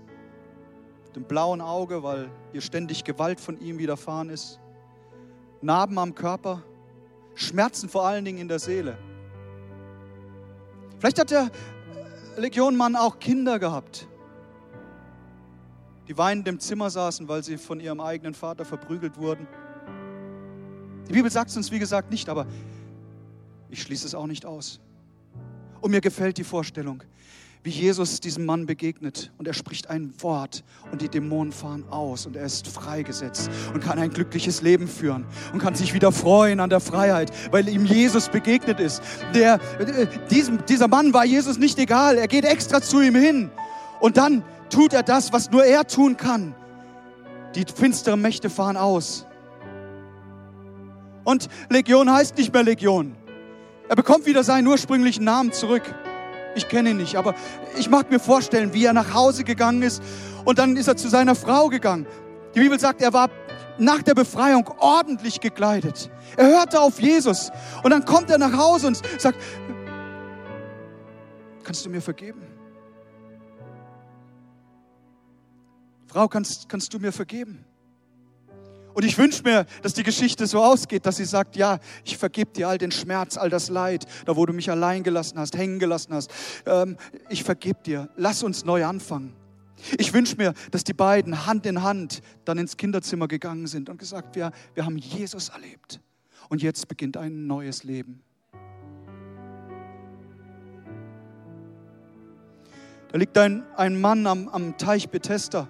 mit 1.06 1.16
dem 1.16 1.24
blauen 1.24 1.62
Auge, 1.62 2.02
weil 2.02 2.28
ihr 2.52 2.60
ständig 2.60 3.02
Gewalt 3.02 3.40
von 3.40 3.58
ihm 3.58 3.78
widerfahren 3.78 4.28
ist, 4.28 4.60
Narben 5.62 5.98
am 5.98 6.14
Körper, 6.14 6.62
Schmerzen 7.34 7.88
vor 7.88 8.06
allen 8.06 8.26
Dingen 8.26 8.36
in 8.36 8.48
der 8.48 8.58
Seele. 8.58 8.98
Vielleicht 10.98 11.18
hat 11.18 11.30
der 11.30 11.50
Legionmann 12.36 12.96
auch 12.96 13.18
Kinder 13.18 13.58
gehabt, 13.58 14.06
die 16.08 16.16
weinend 16.16 16.46
im 16.48 16.60
Zimmer 16.60 16.90
saßen, 16.90 17.28
weil 17.28 17.42
sie 17.42 17.58
von 17.58 17.80
ihrem 17.80 18.00
eigenen 18.00 18.34
Vater 18.34 18.64
verprügelt 18.64 19.16
wurden. 19.18 19.46
Die 21.08 21.12
Bibel 21.12 21.30
sagt 21.30 21.50
es 21.50 21.56
uns, 21.56 21.70
wie 21.70 21.78
gesagt, 21.78 22.10
nicht, 22.10 22.28
aber 22.28 22.46
ich 23.70 23.82
schließe 23.82 24.06
es 24.06 24.14
auch 24.14 24.26
nicht 24.26 24.46
aus. 24.46 24.80
Und 25.80 25.90
mir 25.90 26.00
gefällt 26.00 26.38
die 26.38 26.44
Vorstellung, 26.44 27.02
wie 27.62 27.70
Jesus 27.70 28.20
diesem 28.20 28.44
Mann 28.44 28.66
begegnet 28.66 29.32
und 29.38 29.48
er 29.48 29.54
spricht 29.54 29.90
ein 29.90 30.12
Wort 30.22 30.62
und 30.92 31.02
die 31.02 31.08
Dämonen 31.08 31.52
fahren 31.52 31.84
aus 31.90 32.24
und 32.24 32.36
er 32.36 32.44
ist 32.44 32.68
freigesetzt 32.68 33.50
und 33.74 33.82
kann 33.82 33.98
ein 33.98 34.10
glückliches 34.10 34.62
Leben 34.62 34.86
führen 34.86 35.26
und 35.52 35.58
kann 35.58 35.74
sich 35.74 35.92
wieder 35.92 36.12
freuen 36.12 36.60
an 36.60 36.70
der 36.70 36.78
Freiheit, 36.78 37.32
weil 37.50 37.68
ihm 37.68 37.84
Jesus 37.84 38.28
begegnet 38.28 38.78
ist. 38.78 39.02
Der, 39.34 39.60
äh, 39.80 40.06
diesem, 40.30 40.64
dieser 40.66 40.86
Mann 40.86 41.12
war 41.12 41.24
Jesus 41.24 41.58
nicht 41.58 41.76
egal, 41.80 42.18
er 42.18 42.28
geht 42.28 42.44
extra 42.44 42.80
zu 42.80 43.00
ihm 43.00 43.16
hin 43.16 43.50
und 43.98 44.16
dann 44.16 44.44
tut 44.70 44.92
er 44.92 45.02
das, 45.02 45.32
was 45.32 45.50
nur 45.50 45.64
er 45.64 45.86
tun 45.86 46.16
kann. 46.16 46.54
Die 47.54 47.64
finsteren 47.64 48.20
Mächte 48.20 48.50
fahren 48.50 48.76
aus. 48.76 49.26
Und 51.24 51.48
Legion 51.68 52.12
heißt 52.12 52.36
nicht 52.36 52.52
mehr 52.52 52.62
Legion. 52.62 53.16
Er 53.88 53.96
bekommt 53.96 54.26
wieder 54.26 54.44
seinen 54.44 54.66
ursprünglichen 54.66 55.24
Namen 55.24 55.52
zurück. 55.52 55.82
Ich 56.54 56.68
kenne 56.68 56.90
ihn 56.90 56.96
nicht, 56.96 57.16
aber 57.16 57.34
ich 57.76 57.90
mag 57.90 58.10
mir 58.10 58.18
vorstellen, 58.18 58.72
wie 58.72 58.84
er 58.84 58.92
nach 58.92 59.12
Hause 59.12 59.44
gegangen 59.44 59.82
ist 59.82 60.02
und 60.44 60.58
dann 60.58 60.76
ist 60.76 60.88
er 60.88 60.96
zu 60.96 61.08
seiner 61.08 61.34
Frau 61.34 61.68
gegangen. 61.68 62.06
Die 62.54 62.60
Bibel 62.60 62.80
sagt, 62.80 63.02
er 63.02 63.12
war 63.12 63.28
nach 63.78 64.02
der 64.02 64.14
Befreiung 64.14 64.66
ordentlich 64.78 65.40
gekleidet. 65.40 66.10
Er 66.36 66.46
hörte 66.46 66.80
auf 66.80 67.00
Jesus 67.00 67.50
und 67.82 67.90
dann 67.90 68.04
kommt 68.04 68.30
er 68.30 68.38
nach 68.38 68.56
Hause 68.56 68.86
und 68.88 69.02
sagt, 69.18 69.38
kannst 71.62 71.84
du 71.84 71.90
mir 71.90 72.00
vergeben? 72.00 72.55
Frau, 76.16 76.28
kannst, 76.28 76.70
kannst 76.70 76.94
du 76.94 76.98
mir 76.98 77.12
vergeben? 77.12 77.62
Und 78.94 79.04
ich 79.04 79.18
wünsche 79.18 79.42
mir, 79.42 79.66
dass 79.82 79.92
die 79.92 80.02
Geschichte 80.02 80.46
so 80.46 80.62
ausgeht, 80.62 81.04
dass 81.04 81.18
sie 81.18 81.26
sagt, 81.26 81.56
ja, 81.56 81.78
ich 82.06 82.16
vergebe 82.16 82.52
dir 82.52 82.70
all 82.70 82.78
den 82.78 82.90
Schmerz, 82.90 83.36
all 83.36 83.50
das 83.50 83.68
Leid, 83.68 84.06
da 84.24 84.34
wo 84.34 84.46
du 84.46 84.54
mich 84.54 84.70
allein 84.70 85.02
gelassen 85.02 85.38
hast, 85.38 85.58
hängen 85.58 85.78
gelassen 85.78 86.14
hast. 86.14 86.32
Ähm, 86.64 86.96
ich 87.28 87.44
vergebe 87.44 87.80
dir. 87.84 88.08
Lass 88.16 88.42
uns 88.42 88.64
neu 88.64 88.86
anfangen. 88.86 89.34
Ich 89.98 90.14
wünsche 90.14 90.36
mir, 90.36 90.54
dass 90.70 90.84
die 90.84 90.94
beiden 90.94 91.44
Hand 91.44 91.66
in 91.66 91.82
Hand 91.82 92.22
dann 92.46 92.56
ins 92.56 92.78
Kinderzimmer 92.78 93.28
gegangen 93.28 93.66
sind 93.66 93.90
und 93.90 93.98
gesagt, 93.98 94.36
wir, 94.36 94.52
wir 94.72 94.86
haben 94.86 94.96
Jesus 94.96 95.50
erlebt. 95.50 96.00
Und 96.48 96.62
jetzt 96.62 96.88
beginnt 96.88 97.18
ein 97.18 97.46
neues 97.46 97.84
Leben. 97.84 98.22
Da 103.12 103.18
liegt 103.18 103.36
ein, 103.36 103.64
ein 103.76 104.00
Mann 104.00 104.26
am, 104.26 104.48
am 104.48 104.78
Teich 104.78 105.10
Bethesda 105.10 105.68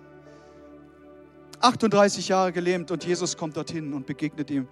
38 1.61 2.29
Jahre 2.29 2.53
gelähmt 2.53 2.91
und 2.91 3.05
Jesus 3.05 3.37
kommt 3.37 3.57
dorthin 3.57 3.93
und 3.93 4.07
begegnet 4.07 4.51
ihm. 4.51 4.69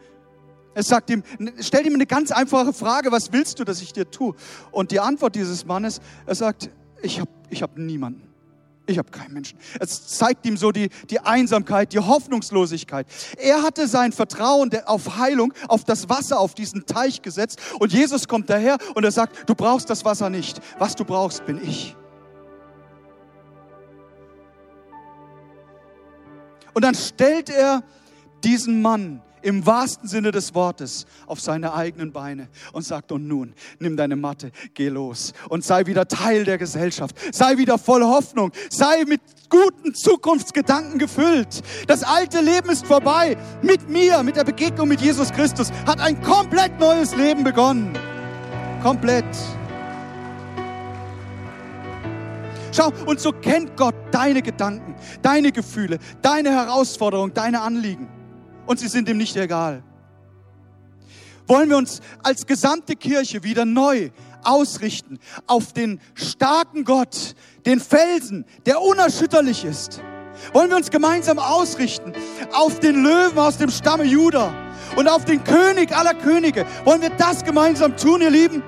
Er 0.75 0.83
sagt 0.83 1.11
ihm, 1.11 1.23
stellt 1.61 1.87
ihm 1.87 1.95
eine 1.95 2.07
ganz 2.07 2.33
einfache 2.33 2.73
Frage, 2.73 3.13
was 3.13 3.33
willst 3.33 3.61
du, 3.61 3.65
dass 3.65 3.81
ich 3.81 3.93
dir 3.93 4.11
tue? 4.11 4.35
Und 4.73 4.91
die 4.91 5.01
Antwort 5.01 5.37
dieses 5.37 5.65
Mannes, 5.65 6.01
er 6.27 6.35
sagt, 6.35 6.71
ich 7.03 7.21
habe 7.21 7.31
ich 7.51 7.63
hab 7.63 7.79
niemanden. 7.79 8.35
Ich 8.87 8.99
habe 8.99 9.11
keinen 9.11 9.33
Menschen. 9.33 9.59
Es 9.81 10.09
zeigt 10.09 10.45
ihm 10.45 10.59
so 10.59 10.71
die, 10.71 10.91
die 11.09 11.21
Einsamkeit, 11.21 11.95
die 11.95 12.01
Hoffnungslosigkeit. 12.01 13.07
Er 13.39 13.63
hatte 13.63 13.89
sein 13.89 14.13
Vertrauen 14.13 14.71
auf 14.85 15.17
Heilung, 15.17 15.55
auf 15.69 15.85
das 15.85 16.11
Wasser, 16.11 16.39
auf 16.39 16.55
diesen 16.55 16.85
Teich 16.85 17.23
gesetzt. 17.23 17.61
Und 17.79 17.95
Jesus 17.95 18.29
kommt 18.29 18.51
daher 18.51 18.77
und 18.95 19.05
er 19.05 19.13
sagt, 19.13 19.49
du 19.49 19.55
brauchst 19.55 19.89
das 19.89 20.05
Wasser 20.05 20.29
nicht. 20.29 20.61
Was 20.79 20.97
du 20.97 21.05
brauchst, 21.05 21.47
bin 21.47 21.63
ich. 21.63 21.97
Und 26.75 26.83
dann 26.83 26.95
stellt 26.95 27.51
er 27.51 27.83
diesen 28.43 28.83
Mann 28.83 29.23
im 29.45 29.67
wahrsten 29.67 30.09
Sinne 30.09 30.31
des 30.31 30.55
Wortes 30.55 31.07
auf 31.27 31.41
seine 31.41 31.75
eigenen 31.75 32.13
Beine 32.13 32.49
und 32.73 32.83
sagt, 32.83 33.13
und 33.13 33.29
nun, 33.29 33.55
nimm 33.79 33.97
deine 33.97 34.17
Matte, 34.17 34.51
geh 34.73 34.89
los 34.89 35.35
und 35.51 35.65
sei 35.65 35.87
wieder 35.87 36.09
Teil 36.09 36.45
der 36.45 36.59
Gesellschaft, 36.59 37.15
sei 37.33 37.59
wieder 37.59 37.79
voll 37.79 38.03
Hoffnung, 38.03 38.53
sei 38.71 39.05
mit 39.07 39.21
guten 39.51 39.95
Zukunftsgedanken 39.95 40.99
gefüllt. 40.99 41.63
Das 41.87 42.03
alte 42.03 42.41
Leben 42.41 42.71
ist 42.71 42.87
vorbei. 42.87 43.37
Mit 43.63 43.89
mir, 43.89 44.23
mit 44.23 44.37
der 44.37 44.45
Begegnung 44.45 44.89
mit 44.89 45.01
Jesus 45.01 45.31
Christus 45.31 45.71
hat 45.87 46.01
ein 46.01 46.21
komplett 46.23 46.81
neues 46.81 47.15
Leben 47.15 47.45
begonnen. 47.45 47.93
Komplett. 48.83 49.25
Schau, 52.75 52.93
und 53.07 53.21
so 53.21 53.31
kennt 53.31 53.77
Gott 53.77 53.95
deine 54.11 54.43
Gedanken, 54.43 54.97
deine 55.23 55.53
Gefühle, 55.53 55.99
deine 56.23 56.51
Herausforderungen, 56.51 57.33
deine 57.33 57.61
Anliegen. 57.61 58.09
Und 58.67 58.81
sie 58.81 58.89
sind 58.89 59.09
ihm 59.09 59.19
nicht 59.19 59.37
egal. 59.37 59.85
Wollen 61.47 61.69
wir 61.69 61.77
uns 61.77 62.01
als 62.23 62.47
gesamte 62.47 62.97
Kirche 62.97 63.45
wieder 63.45 63.65
neu 63.65 64.11
ausrichten 64.43 65.19
auf 65.47 65.73
den 65.73 66.01
starken 66.15 66.85
Gott, 66.85 67.35
den 67.65 67.81
Felsen, 67.81 68.45
der 68.67 68.81
unerschütterlich 68.81 69.65
ist. 69.65 70.03
Wollen 70.53 70.71
wir 70.71 70.77
uns 70.77 70.91
gemeinsam 70.91 71.39
ausrichten 71.39 72.13
auf 72.53 72.81
den 72.81 73.05
Löwen 73.05 73.39
aus 73.39 73.59
dem 73.59 73.71
Stamme 73.71 74.05
Juda 74.05 74.53
und 74.97 75.09
auf 75.09 75.25
den 75.25 75.45
König 75.45 75.97
aller 75.97 76.15
Könige? 76.15 76.67
Wollen 76.85 77.03
wir 77.03 77.11
das 77.11 77.45
gemeinsam 77.45 77.97
tun, 77.97 78.21
ihr 78.21 78.31
Lieben? 78.31 78.63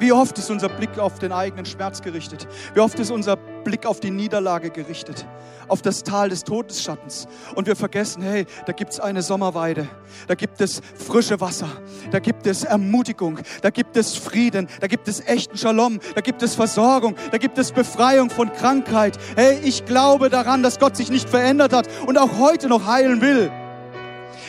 Wie 0.00 0.12
oft 0.12 0.38
ist 0.38 0.50
unser 0.50 0.70
Blick 0.70 0.98
auf 0.98 1.18
den 1.18 1.30
eigenen 1.30 1.66
Schmerz 1.66 2.00
gerichtet? 2.00 2.48
Wie 2.72 2.80
oft 2.80 2.98
ist 2.98 3.10
unser 3.10 3.36
Blick 3.36 3.84
auf 3.84 4.00
die 4.00 4.10
Niederlage 4.10 4.70
gerichtet? 4.70 5.26
Auf 5.68 5.82
das 5.82 6.02
Tal 6.04 6.30
des 6.30 6.42
Todesschattens. 6.42 7.28
Und 7.54 7.66
wir 7.66 7.76
vergessen, 7.76 8.22
hey, 8.22 8.46
da 8.64 8.72
gibt 8.72 8.94
es 8.94 8.98
eine 8.98 9.20
Sommerweide. 9.20 9.86
Da 10.26 10.34
gibt 10.34 10.62
es 10.62 10.80
frische 10.94 11.42
Wasser. 11.42 11.68
Da 12.12 12.18
gibt 12.18 12.46
es 12.46 12.64
Ermutigung. 12.64 13.40
Da 13.60 13.68
gibt 13.68 13.94
es 13.98 14.16
Frieden. 14.16 14.68
Da 14.80 14.86
gibt 14.86 15.06
es 15.06 15.20
echten 15.20 15.58
Shalom. 15.58 16.00
Da 16.14 16.22
gibt 16.22 16.42
es 16.42 16.54
Versorgung. 16.54 17.14
Da 17.30 17.36
gibt 17.36 17.58
es 17.58 17.70
Befreiung 17.70 18.30
von 18.30 18.50
Krankheit. 18.54 19.18
Hey, 19.36 19.58
ich 19.62 19.84
glaube 19.84 20.30
daran, 20.30 20.62
dass 20.62 20.78
Gott 20.78 20.96
sich 20.96 21.10
nicht 21.10 21.28
verändert 21.28 21.74
hat 21.74 21.88
und 22.06 22.16
auch 22.16 22.38
heute 22.38 22.68
noch 22.68 22.86
heilen 22.86 23.20
will. 23.20 23.52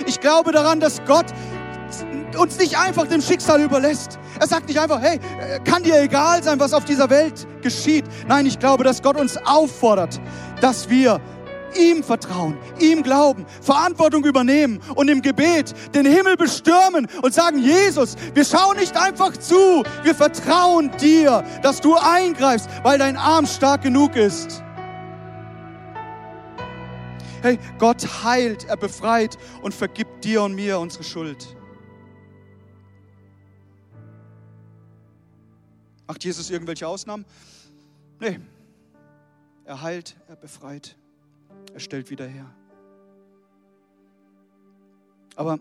Ich 0.08 0.22
glaube 0.22 0.54
daran, 0.54 0.80
dass 0.80 1.04
Gott 1.04 1.26
uns 2.38 2.58
nicht 2.58 2.78
einfach 2.78 3.08
dem 3.08 3.22
Schicksal 3.22 3.62
überlässt. 3.62 4.18
Er 4.40 4.48
sagt 4.48 4.68
nicht 4.68 4.80
einfach, 4.80 5.02
hey, 5.02 5.20
kann 5.64 5.84
dir 5.84 6.02
egal 6.02 6.44
sein, 6.44 6.60
was 6.60 6.74
auf 6.74 6.86
dieser 6.86 7.10
Welt 7.10 7.48
geschieht. 7.62 8.06
Nein, 8.28 8.46
ich 8.46 8.60
glaube, 8.60 8.84
dass 8.84 9.02
Gott 9.02 9.18
uns 9.20 9.38
auffordert, 9.38 10.20
dass 10.62 10.90
wir 10.90 11.22
ihm 11.78 12.04
vertrauen, 12.04 12.58
ihm 12.80 13.04
glauben, 13.04 13.46
Verantwortung 13.62 14.26
übernehmen 14.26 14.82
und 14.96 15.10
im 15.10 15.22
Gebet 15.22 15.74
den 15.96 16.06
Himmel 16.06 16.38
bestürmen 16.38 17.08
und 17.22 17.34
sagen, 17.34 17.60
Jesus, 17.60 18.16
wir 18.34 18.46
schauen 18.46 18.78
nicht 18.78 18.98
einfach 18.98 19.38
zu, 19.38 19.84
wir 20.04 20.16
vertrauen 20.16 20.92
dir, 21.00 21.44
dass 21.62 21.82
du 21.82 21.96
eingreifst, 21.96 22.70
weil 22.84 22.98
dein 22.98 23.18
Arm 23.18 23.46
stark 23.46 23.84
genug 23.84 24.16
ist. 24.16 24.64
Hey, 27.42 27.58
Gott 27.80 28.06
heilt, 28.24 28.66
er 28.66 28.78
befreit 28.78 29.38
und 29.62 29.74
vergibt 29.74 30.24
dir 30.24 30.44
und 30.44 30.54
mir 30.54 30.80
unsere 30.80 31.04
Schuld. 31.04 31.56
Macht 36.12 36.26
Jesus 36.26 36.50
irgendwelche 36.50 36.86
Ausnahmen? 36.90 37.24
Nee. 38.20 38.38
Er 39.64 39.82
heilt, 39.82 40.18
er 40.28 40.36
befreit, 40.36 40.98
er 41.74 41.80
stellt 41.80 42.10
wieder 42.10 42.28
her. 42.28 42.54
Aber 45.38 45.58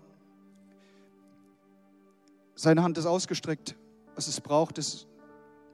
seine 2.57 2.83
Hand 2.83 2.99
ist 2.99 3.07
ausgestreckt. 3.07 3.77
Was 4.17 4.27
es 4.27 4.41
braucht, 4.41 4.79
ist 4.79 5.07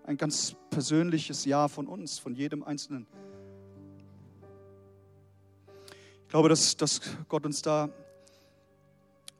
ein 0.04 0.18
ganz 0.18 0.54
persönliches 0.68 1.47
Ja 1.47 1.68
von 1.68 1.87
uns, 1.87 2.18
von 2.18 2.35
jedem 2.35 2.62
Einzelnen. 2.62 3.06
Ich 6.25 6.28
glaube, 6.28 6.50
dass, 6.50 6.76
dass 6.76 7.00
Gott 7.30 7.47
uns 7.47 7.62
da 7.62 7.88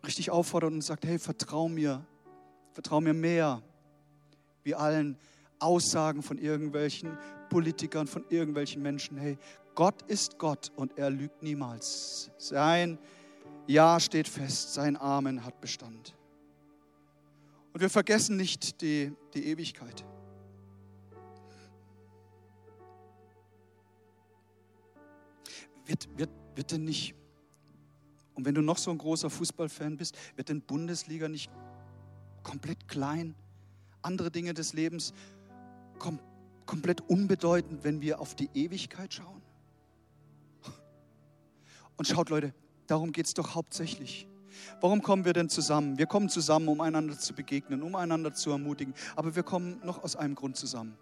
richtig 0.03 0.31
auffordert 0.31 0.73
und 0.73 0.81
sagt, 0.81 1.05
hey, 1.05 1.19
vertrau 1.19 1.69
mir, 1.69 2.07
vertrau 2.73 3.03
mir 3.03 3.13
mehr 3.13 3.63
wie 4.67 4.75
allen 4.75 5.17
Aussagen 5.61 6.23
von 6.23 6.39
irgendwelchen 6.39 7.17
Politikern, 7.49 8.09
von 8.09 8.25
irgendwelchen 8.29 8.83
Menschen. 8.83 9.17
Hey, 9.17 9.39
Gott 9.77 10.03
ist 10.03 10.39
Gott 10.39 10.73
und 10.75 10.99
er 10.99 11.09
lügt 11.09 11.43
niemals. 11.43 12.31
Sein 12.37 12.99
Ja 13.69 14.01
steht 14.01 14.27
fest, 14.27 14.75
sein 14.75 14.97
Amen 14.97 15.45
hat 15.45 15.61
Bestand. 15.61 16.17
Und 17.73 17.81
wir 17.81 17.89
vergessen 17.89 18.37
nicht 18.37 18.81
die, 18.81 19.13
die 19.35 19.47
Ewigkeit. 19.47 20.05
Wird, 25.85 26.09
wird, 26.19 26.31
wird 26.57 26.73
denn 26.73 26.85
nicht, 26.85 27.15
und 28.35 28.45
wenn 28.45 28.55
du 28.55 28.63
noch 28.63 28.79
so 28.79 28.91
ein 28.91 28.99
großer 28.99 29.31
Fußballfan 29.31 29.97
bist, 29.97 30.17
wird 30.35 30.49
denn 30.49 30.61
Bundesliga 30.61 31.29
nicht 31.29 31.53
komplett 32.43 32.89
klein? 32.89 33.37
Andere 34.07 34.31
Dinge 34.31 34.55
des 34.55 34.73
Lebens 34.73 35.13
kom 35.99 36.19
komplett 36.65 37.01
unbedeutend, 37.03 37.85
wenn 37.85 38.01
wir 38.01 38.21
auf 38.21 38.35
die 38.35 38.51
Ewigkeit 38.55 39.15
schauen? 39.15 39.43
Und 41.97 42.07
schaut 42.07 42.29
Leute, 42.29 42.53
darum 42.87 43.13
geht 43.13 43.27
es 43.27 43.35
doch 43.35 43.55
hauptsächlich. 43.55 44.27
Warum 44.81 45.03
kommen 45.03 45.25
wir 45.25 45.33
denn 45.33 45.49
zusammen? 45.49 45.99
Wir 45.99 46.07
kommen 46.07 46.29
zusammen, 46.29 46.69
um 46.69 46.81
einander 46.81 47.19
zu 47.19 47.35
begegnen, 47.35 47.83
um 47.83 47.95
einander 47.95 48.35
zu 48.35 48.51
ermutigen. 48.51 48.95
Aber 49.15 49.37
wir 49.37 49.43
kommen 49.43 49.81
noch 49.85 50.03
aus 50.03 50.17
einem 50.17 50.35
Grund 50.35 50.57
zusammen. 50.57 50.97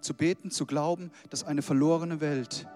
Zu 0.00 0.14
beten, 0.14 0.50
zu 0.50 0.66
glauben, 0.66 1.10
dass 1.30 1.44
eine 1.44 1.62
verlorene 1.62 2.20
Welt 2.20 2.66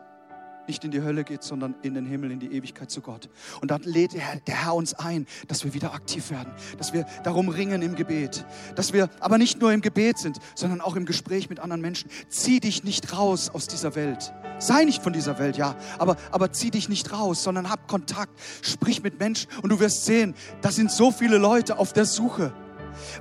nicht 0.66 0.84
in 0.84 0.90
die 0.90 1.02
Hölle 1.02 1.24
geht, 1.24 1.42
sondern 1.42 1.74
in 1.82 1.94
den 1.94 2.06
Himmel, 2.06 2.30
in 2.30 2.40
die 2.40 2.52
Ewigkeit 2.52 2.90
zu 2.90 3.00
Gott. 3.00 3.28
Und 3.60 3.70
dann 3.70 3.82
lädt 3.82 4.14
der 4.14 4.20
Herr, 4.54 4.74
uns 4.74 4.94
ein, 4.94 5.26
dass 5.48 5.64
wir 5.64 5.74
wieder 5.74 5.94
aktiv 5.94 6.30
werden, 6.30 6.52
dass 6.78 6.92
wir 6.92 7.04
darum 7.24 7.48
ringen 7.48 7.82
im 7.82 7.96
Gebet, 7.96 8.44
dass 8.74 8.92
wir 8.92 9.10
aber 9.20 9.38
nicht 9.38 9.60
nur 9.60 9.72
im 9.72 9.80
Gebet 9.80 10.18
sind, 10.18 10.38
sondern 10.54 10.80
auch 10.80 10.96
im 10.96 11.06
Gespräch 11.06 11.50
mit 11.50 11.60
anderen 11.60 11.80
Menschen. 11.80 12.10
Zieh 12.28 12.60
dich 12.60 12.84
nicht 12.84 13.12
raus 13.16 13.50
aus 13.50 13.66
dieser 13.66 13.94
Welt. 13.94 14.32
Sei 14.58 14.84
nicht 14.84 15.02
von 15.02 15.12
dieser 15.12 15.38
Welt, 15.38 15.56
ja, 15.56 15.74
aber, 15.98 16.16
aber 16.30 16.52
zieh 16.52 16.70
dich 16.70 16.88
nicht 16.88 17.12
raus, 17.12 17.42
sondern 17.42 17.70
hab 17.70 17.88
Kontakt, 17.88 18.38
sprich 18.62 19.02
mit 19.02 19.18
Menschen 19.18 19.50
und 19.62 19.70
du 19.70 19.80
wirst 19.80 20.04
sehen, 20.04 20.34
da 20.60 20.70
sind 20.70 20.90
so 20.90 21.10
viele 21.10 21.38
Leute 21.38 21.78
auf 21.78 21.92
der 21.92 22.04
Suche. 22.04 22.52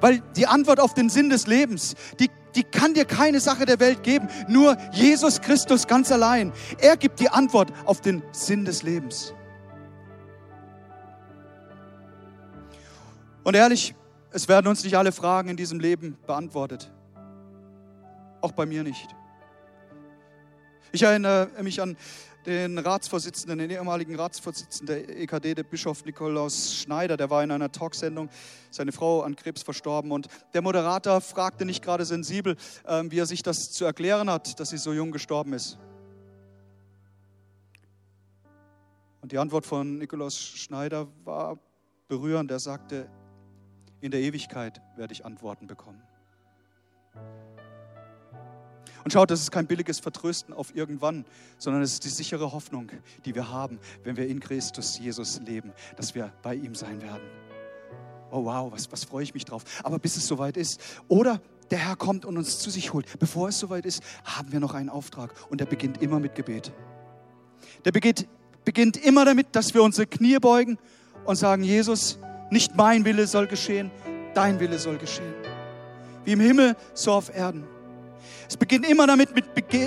Weil 0.02 0.22
die 0.36 0.48
Antwort 0.48 0.80
auf 0.80 0.94
den 0.94 1.10
Sinn 1.10 1.30
des 1.30 1.48
Lebens, 1.48 1.96
die 2.20 2.30
die 2.56 2.64
kann 2.64 2.94
dir 2.94 3.06
keine 3.06 3.40
Sache 3.40 3.66
der 3.66 3.80
Welt 3.80 4.04
geben. 4.04 4.28
Nur 4.48 4.78
Jesus 4.92 5.42
Christus 5.42 5.88
ganz 5.88 6.12
allein. 6.12 6.52
Er 6.80 6.98
gibt 6.98 7.20
die 7.20 7.30
Antwort 7.30 7.72
auf 7.86 8.02
den 8.02 8.24
Sinn 8.32 8.66
des 8.66 8.84
Lebens. 8.84 9.34
Und 13.44 13.56
ehrlich, 13.56 13.96
es 14.32 14.48
werden 14.48 14.68
uns 14.68 14.84
nicht 14.84 14.98
alle 14.98 15.12
Fragen 15.12 15.50
in 15.50 15.58
diesem 15.58 15.80
Leben 15.80 16.18
beantwortet. 16.28 16.92
Auch 18.42 18.52
bei 18.52 18.66
mir 18.66 18.84
nicht. 18.84 19.08
Ich 20.92 21.04
erinnere 21.04 21.50
mich 21.62 21.82
an 21.82 21.98
den 22.46 22.78
Ratsvorsitzenden, 22.78 23.60
den 23.60 23.70
ehemaligen 23.70 24.16
Ratsvorsitzenden 24.16 24.88
der 24.88 25.20
EKD, 25.20 25.56
der 25.56 25.64
Bischof 25.64 26.06
Nikolaus 26.06 26.76
Schneider, 26.76 27.18
der 27.18 27.30
war 27.30 27.44
in 27.44 27.52
einer 27.52 27.72
Talksendung, 27.72 28.30
seine 28.72 28.92
Frau 28.92 29.22
an 29.22 29.36
Krebs 29.36 29.64
verstorben 29.64 30.12
und 30.12 30.28
der 30.54 30.62
Moderator 30.62 31.22
fragte 31.22 31.66
nicht 31.66 31.84
gerade 31.84 32.06
sensibel, 32.06 32.56
ähm, 32.88 33.12
wie 33.12 33.20
er 33.20 33.26
sich 33.26 33.44
das 33.44 33.72
zu 33.72 33.86
erklären 33.86 34.30
hat, 34.30 34.60
dass 34.60 34.70
sie 34.70 34.78
so 34.78 34.94
jung 34.94 35.12
gestorben 35.12 35.54
ist. 35.54 35.78
Und 39.22 39.32
die 39.32 39.38
Antwort 39.38 39.66
von 39.66 39.98
Nikolaus 39.98 40.40
Schneider 40.40 41.08
war 41.24 41.60
berührend. 42.08 42.52
Er 42.52 42.60
sagte, 42.60 43.10
in 44.02 44.12
der 44.12 44.22
Ewigkeit 44.22 44.82
werde 44.96 45.14
ich 45.14 45.26
Antworten 45.26 45.68
bekommen. 45.68 46.02
Und 49.10 49.14
schaut, 49.14 49.32
das 49.32 49.42
ist 49.42 49.50
kein 49.50 49.66
billiges 49.66 50.00
Vertrösten 50.00 50.54
auf 50.54 50.76
irgendwann, 50.76 51.26
sondern 51.58 51.82
es 51.82 51.94
ist 51.94 52.04
die 52.04 52.10
sichere 52.10 52.52
Hoffnung, 52.52 52.92
die 53.26 53.34
wir 53.34 53.50
haben, 53.50 53.80
wenn 54.04 54.18
wir 54.18 54.28
in 54.28 54.40
Christus 54.40 55.00
Jesus 55.00 55.42
leben, 55.44 55.74
dass 55.98 56.14
wir 56.14 56.32
bei 56.44 56.54
ihm 56.54 56.76
sein 56.76 57.02
werden. 57.02 57.24
Oh 58.30 58.46
wow, 58.46 58.72
was, 58.72 58.92
was 58.92 59.06
freue 59.06 59.24
ich 59.24 59.34
mich 59.34 59.46
drauf. 59.46 59.64
Aber 59.82 59.98
bis 59.98 60.16
es 60.16 60.28
soweit 60.28 60.58
ist, 60.58 60.80
oder 61.08 61.42
der 61.72 61.80
Herr 61.80 61.96
kommt 61.96 62.24
und 62.24 62.38
uns 62.38 62.60
zu 62.60 62.70
sich 62.70 62.94
holt, 62.94 63.08
bevor 63.18 63.50
es 63.50 63.58
soweit 63.58 63.88
ist, 63.88 64.04
haben 64.26 64.52
wir 64.52 64.60
noch 64.60 64.76
einen 64.76 64.90
Auftrag 64.90 65.34
und 65.50 65.60
der 65.60 65.66
beginnt 65.66 66.04
immer 66.04 66.20
mit 66.20 66.36
Gebet. 66.36 66.72
Der 67.86 67.92
beginnt, 67.92 68.28
beginnt 68.64 68.96
immer 68.96 69.26
damit, 69.26 69.56
dass 69.56 69.74
wir 69.74 69.82
unsere 69.82 70.06
Knie 70.06 70.38
beugen 70.38 70.78
und 71.26 71.36
sagen, 71.36 71.64
Jesus, 71.64 72.20
nicht 72.52 72.76
mein 72.76 73.06
Wille 73.06 73.26
soll 73.26 73.48
geschehen, 73.48 73.90
dein 74.36 74.60
Wille 74.60 74.78
soll 74.78 75.00
geschehen. 75.00 75.34
Wie 76.26 76.34
im 76.34 76.40
Himmel, 76.40 76.76
so 76.94 77.14
auf 77.14 77.36
Erden. 77.36 77.66
Es 78.50 78.58
beginnt 78.58 78.90
immer 78.90 79.06
damit 79.06 79.36
mit, 79.36 79.46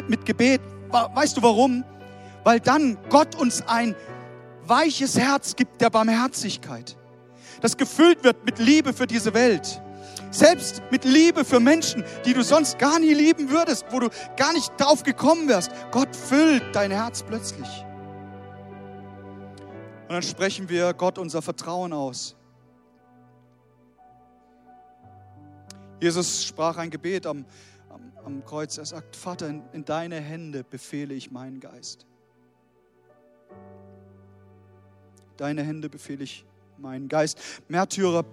mit 0.08 0.24
Gebet. 0.24 0.60
Weißt 0.88 1.36
du 1.36 1.42
warum? 1.42 1.84
Weil 2.44 2.60
dann 2.60 2.96
Gott 3.08 3.34
uns 3.34 3.60
ein 3.66 3.96
weiches 4.64 5.18
Herz 5.18 5.56
gibt 5.56 5.80
der 5.80 5.90
Barmherzigkeit, 5.90 6.96
das 7.60 7.76
gefüllt 7.76 8.22
wird 8.22 8.44
mit 8.44 8.60
Liebe 8.60 8.92
für 8.92 9.06
diese 9.06 9.34
Welt. 9.34 9.82
Selbst 10.30 10.80
mit 10.90 11.04
Liebe 11.04 11.44
für 11.44 11.60
Menschen, 11.60 12.04
die 12.24 12.32
du 12.32 12.42
sonst 12.42 12.78
gar 12.78 12.98
nie 13.00 13.12
lieben 13.12 13.50
würdest, 13.50 13.84
wo 13.90 13.98
du 13.98 14.08
gar 14.36 14.52
nicht 14.52 14.70
drauf 14.78 15.02
gekommen 15.02 15.48
wärst. 15.48 15.70
Gott 15.90 16.14
füllt 16.14 16.62
dein 16.72 16.90
Herz 16.90 17.22
plötzlich. 17.22 17.68
Und 20.08 20.14
dann 20.14 20.22
sprechen 20.22 20.68
wir 20.68 20.94
Gott 20.94 21.18
unser 21.18 21.42
Vertrauen 21.42 21.92
aus. 21.92 22.36
Jesus 26.00 26.44
sprach 26.44 26.78
ein 26.78 26.90
Gebet 26.90 27.26
am 27.26 27.44
am, 28.24 28.44
Kreuz. 28.44 28.78
Er 28.78 28.84
sagt, 28.84 29.16
Vater, 29.16 29.48
in, 29.48 29.62
in 29.72 29.84
deine 29.84 30.20
Hände 30.20 30.64
befehle 30.64 31.14
ich 31.14 31.30
meinen 31.30 31.60
Geist. 31.60 32.06
Deine 35.36 35.62
Hände 35.62 35.88
befehle 35.88 36.24
ich 36.24 36.44
meinen 36.78 37.08
Geist. 37.08 37.38
Märtyrer 37.68 38.24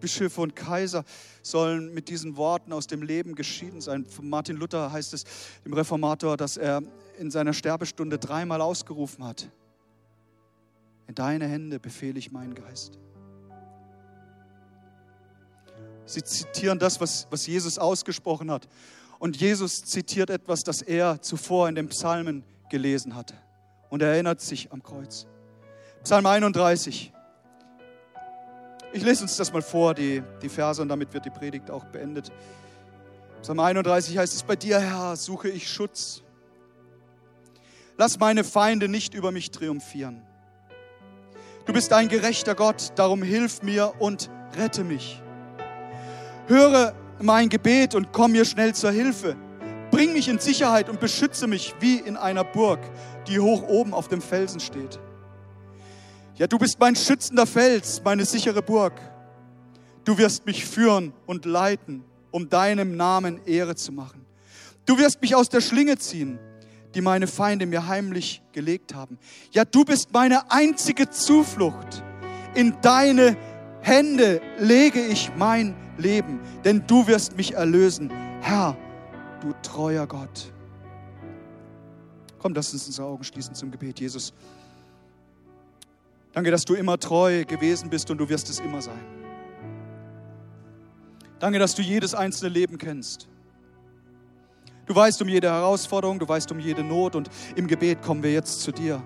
Bischöfe 0.00 0.40
und 0.40 0.54
Kaiser 0.54 1.04
sollen 1.42 1.92
mit 1.92 2.08
diesen 2.08 2.36
Worten 2.36 2.72
aus 2.72 2.86
dem 2.86 3.02
Leben 3.02 3.34
geschieden 3.34 3.80
sein. 3.80 4.04
Von 4.06 4.28
Martin 4.28 4.56
Luther 4.56 4.92
heißt 4.92 5.14
es, 5.14 5.24
dem 5.64 5.72
Reformator, 5.72 6.36
dass 6.36 6.56
er 6.56 6.82
in 7.18 7.30
seiner 7.30 7.52
Sterbestunde 7.52 8.18
dreimal 8.18 8.60
ausgerufen 8.60 9.24
hat, 9.24 9.48
in 11.08 11.14
deine 11.14 11.46
Hände 11.46 11.80
befehle 11.80 12.18
ich 12.18 12.30
meinen 12.32 12.54
Geist. 12.54 12.98
Sie 16.04 16.22
zitieren 16.22 16.78
das, 16.78 17.00
was, 17.00 17.26
was 17.30 17.46
Jesus 17.46 17.78
ausgesprochen 17.78 18.50
hat. 18.50 18.68
Und 19.18 19.40
Jesus 19.40 19.84
zitiert 19.84 20.30
etwas, 20.30 20.62
das 20.62 20.82
er 20.82 21.20
zuvor 21.20 21.68
in 21.68 21.74
den 21.74 21.88
Psalmen 21.88 22.44
gelesen 22.70 23.14
hatte. 23.14 23.34
Und 23.90 24.02
er 24.02 24.12
erinnert 24.12 24.40
sich 24.40 24.70
am 24.72 24.82
Kreuz. 24.82 25.26
Psalm 26.04 26.26
31. 26.26 27.12
Ich 28.92 29.02
lese 29.02 29.22
uns 29.22 29.36
das 29.36 29.52
mal 29.52 29.62
vor, 29.62 29.94
die, 29.94 30.22
die 30.40 30.48
Verse, 30.48 30.80
und 30.80 30.88
damit 30.88 31.12
wird 31.12 31.24
die 31.24 31.30
Predigt 31.30 31.70
auch 31.70 31.84
beendet. 31.84 32.32
Psalm 33.42 33.60
31 33.60 34.16
heißt 34.16 34.34
es, 34.34 34.42
bei 34.42 34.56
dir, 34.56 34.80
Herr, 34.80 35.16
suche 35.16 35.48
ich 35.48 35.68
Schutz. 35.68 36.22
Lass 37.96 38.18
meine 38.18 38.44
Feinde 38.44 38.88
nicht 38.88 39.14
über 39.14 39.32
mich 39.32 39.50
triumphieren. 39.50 40.22
Du 41.66 41.72
bist 41.72 41.92
ein 41.92 42.08
gerechter 42.08 42.54
Gott, 42.54 42.92
darum 42.94 43.22
hilf 43.22 43.62
mir 43.62 43.92
und 43.98 44.30
rette 44.56 44.84
mich. 44.84 45.20
Höre 46.46 46.94
mein 47.20 47.48
Gebet 47.48 47.94
und 47.94 48.12
komm 48.12 48.32
mir 48.32 48.44
schnell 48.44 48.74
zur 48.74 48.90
Hilfe. 48.90 49.36
Bring 49.90 50.12
mich 50.12 50.28
in 50.28 50.38
Sicherheit 50.38 50.88
und 50.88 51.00
beschütze 51.00 51.46
mich 51.46 51.74
wie 51.80 51.96
in 51.98 52.16
einer 52.16 52.44
Burg, 52.44 52.80
die 53.26 53.40
hoch 53.40 53.62
oben 53.68 53.94
auf 53.94 54.08
dem 54.08 54.20
Felsen 54.20 54.60
steht. 54.60 54.98
Ja, 56.34 56.46
du 56.46 56.58
bist 56.58 56.78
mein 56.78 56.94
schützender 56.94 57.46
Fels, 57.46 58.02
meine 58.04 58.24
sichere 58.24 58.62
Burg. 58.62 58.92
Du 60.04 60.16
wirst 60.18 60.46
mich 60.46 60.64
führen 60.64 61.12
und 61.26 61.44
leiten, 61.44 62.04
um 62.30 62.48
deinem 62.48 62.96
Namen 62.96 63.44
Ehre 63.44 63.74
zu 63.74 63.92
machen. 63.92 64.24
Du 64.86 64.98
wirst 64.98 65.20
mich 65.20 65.34
aus 65.34 65.48
der 65.48 65.60
Schlinge 65.60 65.98
ziehen, 65.98 66.38
die 66.94 67.00
meine 67.00 67.26
Feinde 67.26 67.66
mir 67.66 67.88
heimlich 67.88 68.42
gelegt 68.52 68.94
haben. 68.94 69.18
Ja, 69.50 69.64
du 69.64 69.84
bist 69.84 70.12
meine 70.12 70.50
einzige 70.50 71.10
Zuflucht. 71.10 72.02
In 72.54 72.76
deine 72.82 73.36
Hände 73.80 74.40
lege 74.58 75.00
ich 75.00 75.30
mein 75.36 75.74
Leben, 75.98 76.40
denn 76.64 76.86
du 76.86 77.06
wirst 77.06 77.36
mich 77.36 77.54
erlösen. 77.54 78.10
Herr, 78.40 78.76
du 79.40 79.52
treuer 79.62 80.06
Gott. 80.06 80.52
Komm, 82.38 82.54
lass 82.54 82.72
uns 82.72 82.86
unsere 82.86 83.06
Augen 83.06 83.24
schließen 83.24 83.54
zum 83.54 83.70
Gebet. 83.70 84.00
Jesus, 84.00 84.32
danke, 86.32 86.50
dass 86.50 86.64
du 86.64 86.74
immer 86.74 86.98
treu 86.98 87.44
gewesen 87.44 87.90
bist 87.90 88.10
und 88.10 88.18
du 88.18 88.28
wirst 88.28 88.48
es 88.48 88.60
immer 88.60 88.80
sein. 88.80 89.04
Danke, 91.38 91.58
dass 91.58 91.74
du 91.74 91.82
jedes 91.82 92.14
einzelne 92.14 92.50
Leben 92.50 92.78
kennst. 92.78 93.28
Du 94.86 94.94
weißt 94.94 95.20
um 95.20 95.28
jede 95.28 95.50
Herausforderung, 95.50 96.18
du 96.18 96.26
weißt 96.26 96.50
um 96.50 96.58
jede 96.58 96.82
Not 96.82 97.14
und 97.14 97.28
im 97.56 97.66
Gebet 97.66 98.02
kommen 98.02 98.22
wir 98.22 98.32
jetzt 98.32 98.60
zu 98.62 98.72
dir. 98.72 99.02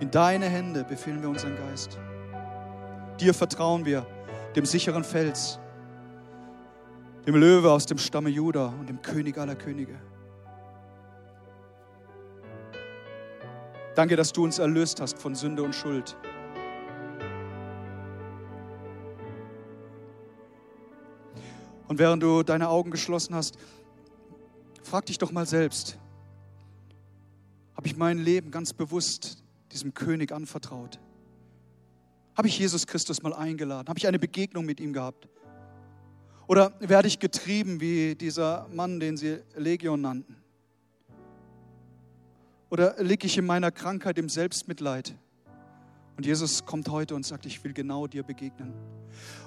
In 0.00 0.10
deine 0.10 0.46
Hände 0.46 0.84
befehlen 0.84 1.20
wir 1.20 1.28
unseren 1.28 1.56
Geist. 1.56 1.98
Dir 3.20 3.34
vertrauen 3.34 3.84
wir, 3.84 4.06
dem 4.54 4.64
sicheren 4.64 5.02
Fels, 5.02 5.58
dem 7.26 7.34
Löwe 7.34 7.72
aus 7.72 7.84
dem 7.84 7.98
Stamme 7.98 8.28
Juda 8.28 8.68
und 8.78 8.88
dem 8.88 9.02
König 9.02 9.36
aller 9.38 9.56
Könige. 9.56 10.00
Danke, 13.96 14.14
dass 14.14 14.32
du 14.32 14.44
uns 14.44 14.60
erlöst 14.60 15.00
hast 15.00 15.18
von 15.18 15.34
Sünde 15.34 15.64
und 15.64 15.74
Schuld. 15.74 16.16
Und 21.88 21.98
während 21.98 22.22
du 22.22 22.44
deine 22.44 22.68
Augen 22.68 22.92
geschlossen 22.92 23.34
hast, 23.34 23.58
frag 24.84 25.06
dich 25.06 25.18
doch 25.18 25.32
mal 25.32 25.46
selbst, 25.46 25.98
habe 27.74 27.88
ich 27.88 27.96
mein 27.96 28.18
Leben 28.18 28.52
ganz 28.52 28.72
bewusst 28.72 29.42
diesem 29.72 29.94
König 29.94 30.30
anvertraut? 30.30 31.00
Habe 32.38 32.46
ich 32.46 32.56
Jesus 32.56 32.86
Christus 32.86 33.20
mal 33.20 33.34
eingeladen? 33.34 33.88
Habe 33.88 33.98
ich 33.98 34.06
eine 34.06 34.20
Begegnung 34.20 34.64
mit 34.64 34.78
ihm 34.78 34.92
gehabt? 34.92 35.28
Oder 36.46 36.72
werde 36.78 37.08
ich 37.08 37.18
getrieben 37.18 37.80
wie 37.80 38.14
dieser 38.14 38.68
Mann, 38.72 39.00
den 39.00 39.16
sie 39.16 39.40
Legion 39.56 40.00
nannten? 40.00 40.36
Oder 42.70 42.94
liege 43.02 43.26
ich 43.26 43.36
in 43.38 43.44
meiner 43.44 43.72
Krankheit 43.72 44.18
im 44.18 44.28
Selbstmitleid? 44.28 45.16
Und 46.16 46.26
Jesus 46.26 46.64
kommt 46.64 46.88
heute 46.88 47.16
und 47.16 47.26
sagt, 47.26 47.44
ich 47.44 47.64
will 47.64 47.72
genau 47.72 48.06
dir 48.06 48.22
begegnen. 48.22 48.72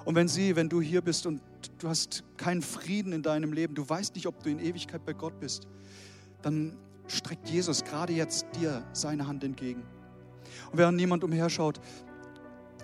Und 0.04 0.14
wenn 0.14 0.28
sie, 0.28 0.54
wenn 0.54 0.68
du 0.68 0.82
hier 0.82 1.00
bist 1.00 1.24
und 1.24 1.40
du 1.78 1.88
hast 1.88 2.24
keinen 2.36 2.60
Frieden 2.60 3.14
in 3.14 3.22
deinem 3.22 3.54
Leben, 3.54 3.74
du 3.74 3.88
weißt 3.88 4.14
nicht, 4.16 4.26
ob 4.26 4.42
du 4.42 4.50
in 4.50 4.58
Ewigkeit 4.58 5.02
bei 5.06 5.14
Gott 5.14 5.40
bist, 5.40 5.66
dann 6.42 6.76
streckt 7.06 7.48
Jesus 7.48 7.84
gerade 7.84 8.12
jetzt 8.12 8.44
dir 8.60 8.84
seine 8.92 9.26
Hand 9.26 9.44
entgegen. 9.44 9.82
Und 10.70 10.76
während 10.76 10.98
niemand 10.98 11.24
umherschaut, 11.24 11.80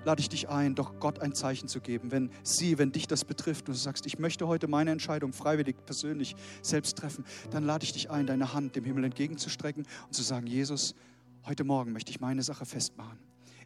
lade 0.08 0.22
ich 0.22 0.30
dich 0.30 0.48
ein, 0.48 0.74
doch 0.74 1.00
Gott 1.00 1.18
ein 1.18 1.34
Zeichen 1.34 1.68
zu 1.68 1.82
geben. 1.82 2.10
Wenn 2.10 2.30
sie, 2.42 2.78
wenn 2.78 2.92
dich 2.92 3.06
das 3.06 3.26
betrifft 3.26 3.68
und 3.68 3.74
du 3.74 3.78
sagst, 3.78 4.06
ich 4.06 4.18
möchte 4.18 4.48
heute 4.48 4.66
meine 4.66 4.90
Entscheidung 4.90 5.34
freiwillig, 5.34 5.76
persönlich 5.84 6.34
selbst 6.62 6.96
treffen, 6.96 7.26
dann 7.50 7.62
lade 7.62 7.84
ich 7.84 7.92
dich 7.92 8.10
ein, 8.10 8.26
deine 8.26 8.54
Hand 8.54 8.74
dem 8.74 8.84
Himmel 8.84 9.04
entgegenzustrecken 9.04 9.86
und 10.06 10.14
zu 10.14 10.22
sagen, 10.22 10.46
Jesus, 10.46 10.94
heute 11.44 11.62
Morgen 11.62 11.92
möchte 11.92 12.10
ich 12.10 12.20
meine 12.20 12.42
Sache 12.42 12.64
festmachen. 12.64 13.18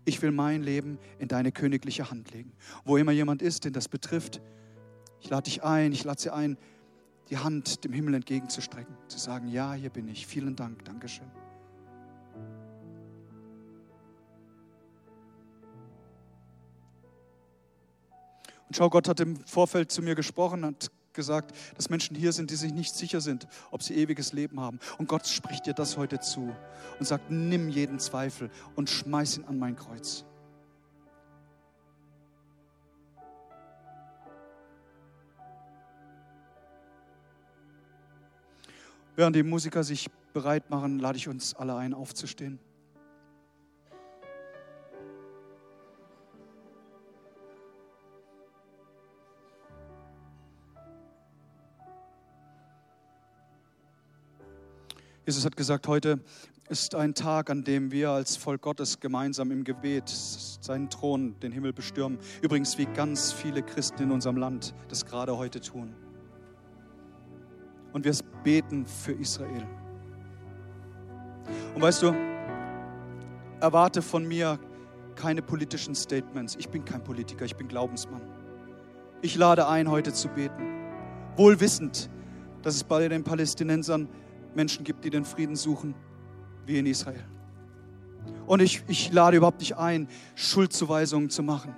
Ich 0.05 0.21
will 0.21 0.33
mein 0.33 0.65
Leben 0.65 0.99
in 1.21 1.29
deine 1.29 1.53
königliche 1.53 2.11
Hand 2.11 2.33
legen. 2.33 2.51
Wo 2.85 2.97
immer 2.97 3.13
jemand 3.13 3.41
ist, 3.41 3.65
den 3.65 3.73
das 3.73 3.87
betrifft, 3.87 4.41
ich 5.21 5.31
lade 5.31 5.45
dich 5.45 5.63
ein, 5.63 5.93
ich 5.93 6.03
lade 6.03 6.21
sie 6.21 6.31
ein, 6.31 6.59
die 7.31 7.39
Hand 7.39 7.85
dem 7.85 7.93
Himmel 7.93 8.15
entgegenzustrecken, 8.15 8.97
zu 9.07 9.17
sagen, 9.17 9.47
ja, 9.47 9.75
hier 9.75 9.91
bin 9.91 10.09
ich. 10.09 10.27
Vielen 10.27 10.57
Dank, 10.57 10.85
Dankeschön. 10.85 11.31
Und 18.73 18.77
schau, 18.77 18.89
Gott 18.89 19.07
hat 19.07 19.21
im 19.21 19.37
Vorfeld 19.37 19.93
zu 19.93 20.01
mir 20.01 20.15
gesprochen, 20.15 20.65
hat 20.65 20.91
gesagt, 21.13 21.55
dass 21.77 21.91
Menschen 21.91 22.17
hier 22.17 22.33
sind, 22.33 22.51
die 22.51 22.57
sich 22.57 22.73
nicht 22.73 22.95
sicher 22.95 23.21
sind, 23.21 23.47
ob 23.71 23.83
sie 23.83 23.95
ewiges 23.95 24.33
Leben 24.33 24.61
haben. 24.61 24.79
Und 24.97 25.11
Gott 25.11 25.27
spricht 25.27 25.67
dir 25.67 25.75
das 25.75 25.99
heute 25.99 26.21
zu 26.21 26.57
und 26.99 27.05
sagt, 27.05 27.31
nimm 27.31 27.69
jeden 27.69 27.99
Zweifel 27.99 28.51
und 28.75 28.89
schmeiß 28.89 29.37
ihn 29.37 29.45
an 29.45 29.59
mein 29.59 29.77
Kreuz. 29.77 30.25
Während 39.15 39.37
die 39.37 39.43
Musiker 39.43 39.85
sich 39.85 40.09
bereit 40.33 40.71
machen, 40.71 40.99
lade 40.99 41.19
ich 41.19 41.29
uns 41.29 41.53
alle 41.53 41.77
ein, 41.77 41.93
aufzustehen. 41.93 42.59
Jesus 55.33 55.47
hat 55.47 55.57
gesagt, 55.57 55.89
heute 55.89 56.21
ist 56.69 56.95
ein 56.95 57.15
Tag, 57.15 57.49
an 57.49 57.65
dem 57.65 57.91
wir 57.91 58.11
als 58.11 58.37
Volk 58.37 58.61
Gottes 58.61 59.01
gemeinsam 59.01 59.51
im 59.51 59.65
Gebet 59.65 60.07
seinen 60.11 60.91
Thron, 60.91 61.41
den 61.41 61.53
Himmel 61.53 61.73
bestürmen. 61.73 62.19
Übrigens, 62.43 62.77
wie 62.77 62.85
ganz 62.85 63.33
viele 63.33 63.63
Christen 63.63 64.03
in 64.03 64.11
unserem 64.11 64.37
Land 64.37 64.75
das 64.89 65.07
gerade 65.07 65.39
heute 65.39 65.63
tun. 65.63 65.95
Und 67.95 68.05
wir 68.05 68.13
beten 68.45 68.85
für 68.85 69.13
Israel. 69.13 69.67
Und 71.75 71.81
weißt 71.81 72.03
du, 72.03 72.15
erwarte 73.61 74.03
von 74.03 74.29
mir 74.29 74.59
keine 75.15 75.41
politischen 75.41 75.95
Statements. 75.95 76.57
Ich 76.57 76.69
bin 76.69 76.85
kein 76.85 77.03
Politiker, 77.03 77.47
ich 77.47 77.57
bin 77.57 77.69
Glaubensmann. 77.69 78.21
Ich 79.23 79.35
lade 79.35 79.67
ein, 79.67 79.91
heute 79.91 80.13
zu 80.13 80.29
beten. 80.29 80.63
Wohl 81.37 81.59
wissend, 81.59 82.11
dass 82.61 82.75
es 82.75 82.85
bei 82.85 83.09
den 83.09 83.25
Palästinensern 83.25 84.11
Menschen 84.55 84.85
gibt, 84.85 85.05
die 85.05 85.11
den 85.11 85.25
Frieden 85.25 85.57
suchen, 85.57 85.95
wie 86.67 86.79
in 86.79 86.87
Israel. 86.87 87.25
Und 88.47 88.61
ich, 88.61 88.83
ich 88.89 89.13
lade 89.13 89.37
überhaupt 89.37 89.61
nicht 89.61 89.77
ein, 89.77 90.09
Schuldzuweisungen 90.35 91.31
zu 91.31 91.43
machen. 91.43 91.75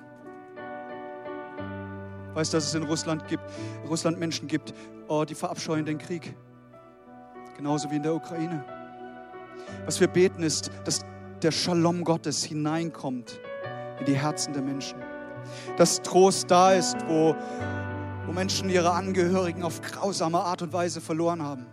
Weißt 2.35 2.53
du, 2.53 2.57
dass 2.57 2.67
es 2.67 2.75
in 2.75 2.83
Russland 2.83 3.29
gibt, 3.29 3.45
Russland 3.89 4.19
Menschen 4.19 4.49
gibt, 4.49 4.75
oh, 5.09 5.25
die 5.25 5.35
verabscheuen 5.35 5.85
den 5.85 5.99
Krieg. 5.99 6.35
Genauso 7.57 7.91
wie 7.91 7.97
in 7.97 8.03
der 8.03 8.15
Ukraine. 8.15 8.65
Was 9.85 10.01
wir 10.01 10.09
beten 10.09 10.43
ist, 10.43 10.71
dass 10.85 11.05
der 11.43 11.53
Shalom 11.53 12.03
Gottes 12.03 12.43
hineinkommt 12.43 13.41
in 14.01 14.07
die 14.07 14.17
Herzen 14.17 14.53
der 14.53 14.63
Menschen. 14.63 14.99
Dass 15.77 16.03
Trost 16.03 16.51
da 16.51 16.73
ist, 16.73 16.97
wo, 17.07 17.37
wo 18.27 18.33
Menschen 18.33 18.69
ihre 18.69 18.91
Angehörigen 18.91 19.63
auf 19.63 19.81
grausame 19.81 20.41
Art 20.41 20.63
und 20.63 20.73
Weise 20.73 21.01
verloren 21.01 21.43
haben. 21.43 21.67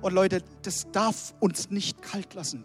Und 0.00 0.12
Leute, 0.12 0.42
das 0.62 0.90
darf 0.92 1.34
uns 1.40 1.70
nicht 1.70 2.02
kalt 2.02 2.34
lassen. 2.34 2.64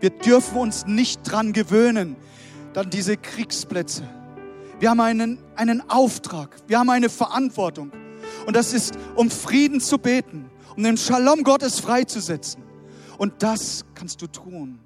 Wir 0.00 0.10
dürfen 0.10 0.58
uns 0.58 0.86
nicht 0.86 1.22
dran 1.22 1.52
gewöhnen, 1.52 2.16
dann 2.72 2.90
diese 2.90 3.16
Kriegsplätze. 3.16 4.08
Wir 4.78 4.90
haben 4.90 5.00
einen, 5.00 5.38
einen 5.56 5.88
Auftrag, 5.90 6.56
wir 6.66 6.78
haben 6.78 6.88
eine 6.88 7.10
Verantwortung. 7.10 7.92
Und 8.46 8.56
das 8.56 8.72
ist, 8.72 8.94
um 9.14 9.30
Frieden 9.30 9.80
zu 9.80 9.98
beten, 9.98 10.50
um 10.76 10.82
den 10.82 10.96
Shalom 10.96 11.44
Gottes 11.44 11.80
freizusetzen. 11.80 12.62
Und 13.18 13.42
das 13.42 13.84
kannst 13.94 14.22
du 14.22 14.26
tun. 14.26 14.80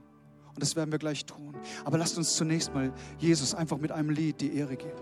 Und 0.55 0.63
das 0.63 0.75
werden 0.75 0.91
wir 0.91 0.99
gleich 0.99 1.25
tun. 1.25 1.55
Aber 1.85 1.99
lasst 1.99 2.19
uns 2.19 2.35
zunächst 2.35 2.75
mal 2.75 2.93
Jesus 3.19 3.55
einfach 3.55 3.79
mit 3.79 3.93
einem 3.93 4.11
Lied 4.11 4.41
die 4.41 4.57
Ehre 4.57 4.77
geben. 4.77 4.99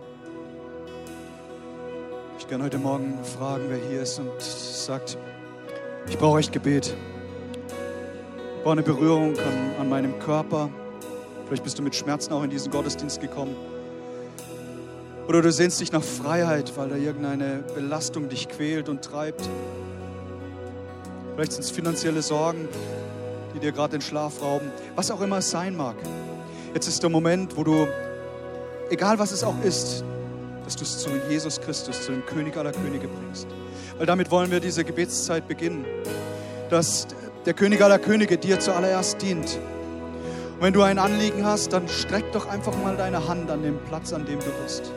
Ich 2.39 2.49
kann 2.49 2.63
heute 2.63 2.79
Morgen 2.79 3.19
fragen, 3.25 3.65
wer 3.69 3.79
hier 3.89 4.03
ist 4.03 4.19
und 4.19 4.41
sagt, 4.41 5.17
ich 6.09 6.19
brauche 6.19 6.39
echt 6.39 6.53
Gebet. 6.53 6.95
Ich 8.57 8.63
brauche 8.63 8.73
eine 8.73 8.83
Berührung 8.83 9.37
an, 9.39 9.81
an 9.81 9.89
meinem 9.89 10.19
Körper. 10.19 10.71
Vielleicht 11.47 11.65
bist 11.65 11.79
du 11.79 11.83
mit 11.83 11.95
Schmerzen 11.95 12.33
auch 12.33 12.43
in 12.43 12.51
diesen 12.51 12.71
Gottesdienst 12.71 13.21
gekommen. 13.21 13.57
Oder 15.29 15.43
du 15.43 15.53
sehnst 15.53 15.81
dich 15.81 15.93
nach 15.93 16.03
Freiheit, 16.03 16.73
weil 16.77 16.89
da 16.89 16.97
irgendeine 16.97 17.65
Belastung 17.75 18.29
dich 18.29 18.49
quält 18.49 18.89
und 18.89 19.03
treibt. 19.03 19.49
Vielleicht 21.35 21.53
sind 21.53 21.65
es 21.65 21.71
finanzielle 21.71 22.23
Sorgen, 22.23 22.69
die 23.55 23.61
dir 23.61 23.73
gerade 23.73 23.93
den 23.93 24.01
Schlaf 24.01 24.43
rauben. 24.43 24.71
Was 24.97 25.11
auch 25.11 25.21
immer 25.21 25.39
es 25.39 25.51
sein 25.51 25.77
mag. 25.77 25.97
Jetzt 26.75 26.89
ist 26.89 27.03
der 27.03 27.11
Moment, 27.11 27.57
wo 27.57 27.65
du, 27.65 27.87
egal 28.91 29.19
was 29.19 29.33
es 29.33 29.45
auch 29.45 29.63
ist, 29.65 30.05
dass 30.65 30.77
du 30.77 30.85
es 30.85 30.99
zu 30.99 31.11
Jesus 31.29 31.61
Christus, 31.61 32.03
zu 32.03 32.13
dem 32.13 32.25
König 32.27 32.57
aller 32.57 32.73
Könige 32.73 33.09
bringst. 33.09 33.47
Weil 33.99 34.07
damit 34.07 34.31
wollen 34.31 34.51
wir 34.51 34.61
diese 34.61 34.85
Gebetszeit 34.85 35.49
beginnen. 35.49 35.85
Dass 36.71 37.07
der 37.47 37.55
König 37.55 37.83
aller 37.83 37.99
Könige 37.99 38.39
dir 38.39 38.61
zuallererst 38.61 39.21
dient. 39.21 39.59
Und 40.55 40.63
wenn 40.63 40.73
du 40.73 40.83
ein 40.83 40.99
Anliegen 40.99 41.45
hast, 41.45 41.73
dann 41.73 41.89
streck 41.89 42.31
doch 42.33 42.49
einfach 42.49 42.77
mal 42.83 42.97
deine 42.97 43.27
Hand 43.29 43.51
an 43.51 43.63
den 43.63 43.79
Platz, 43.89 44.13
an 44.13 44.25
dem 44.25 44.39
du 44.39 44.51
bist. 44.63 44.93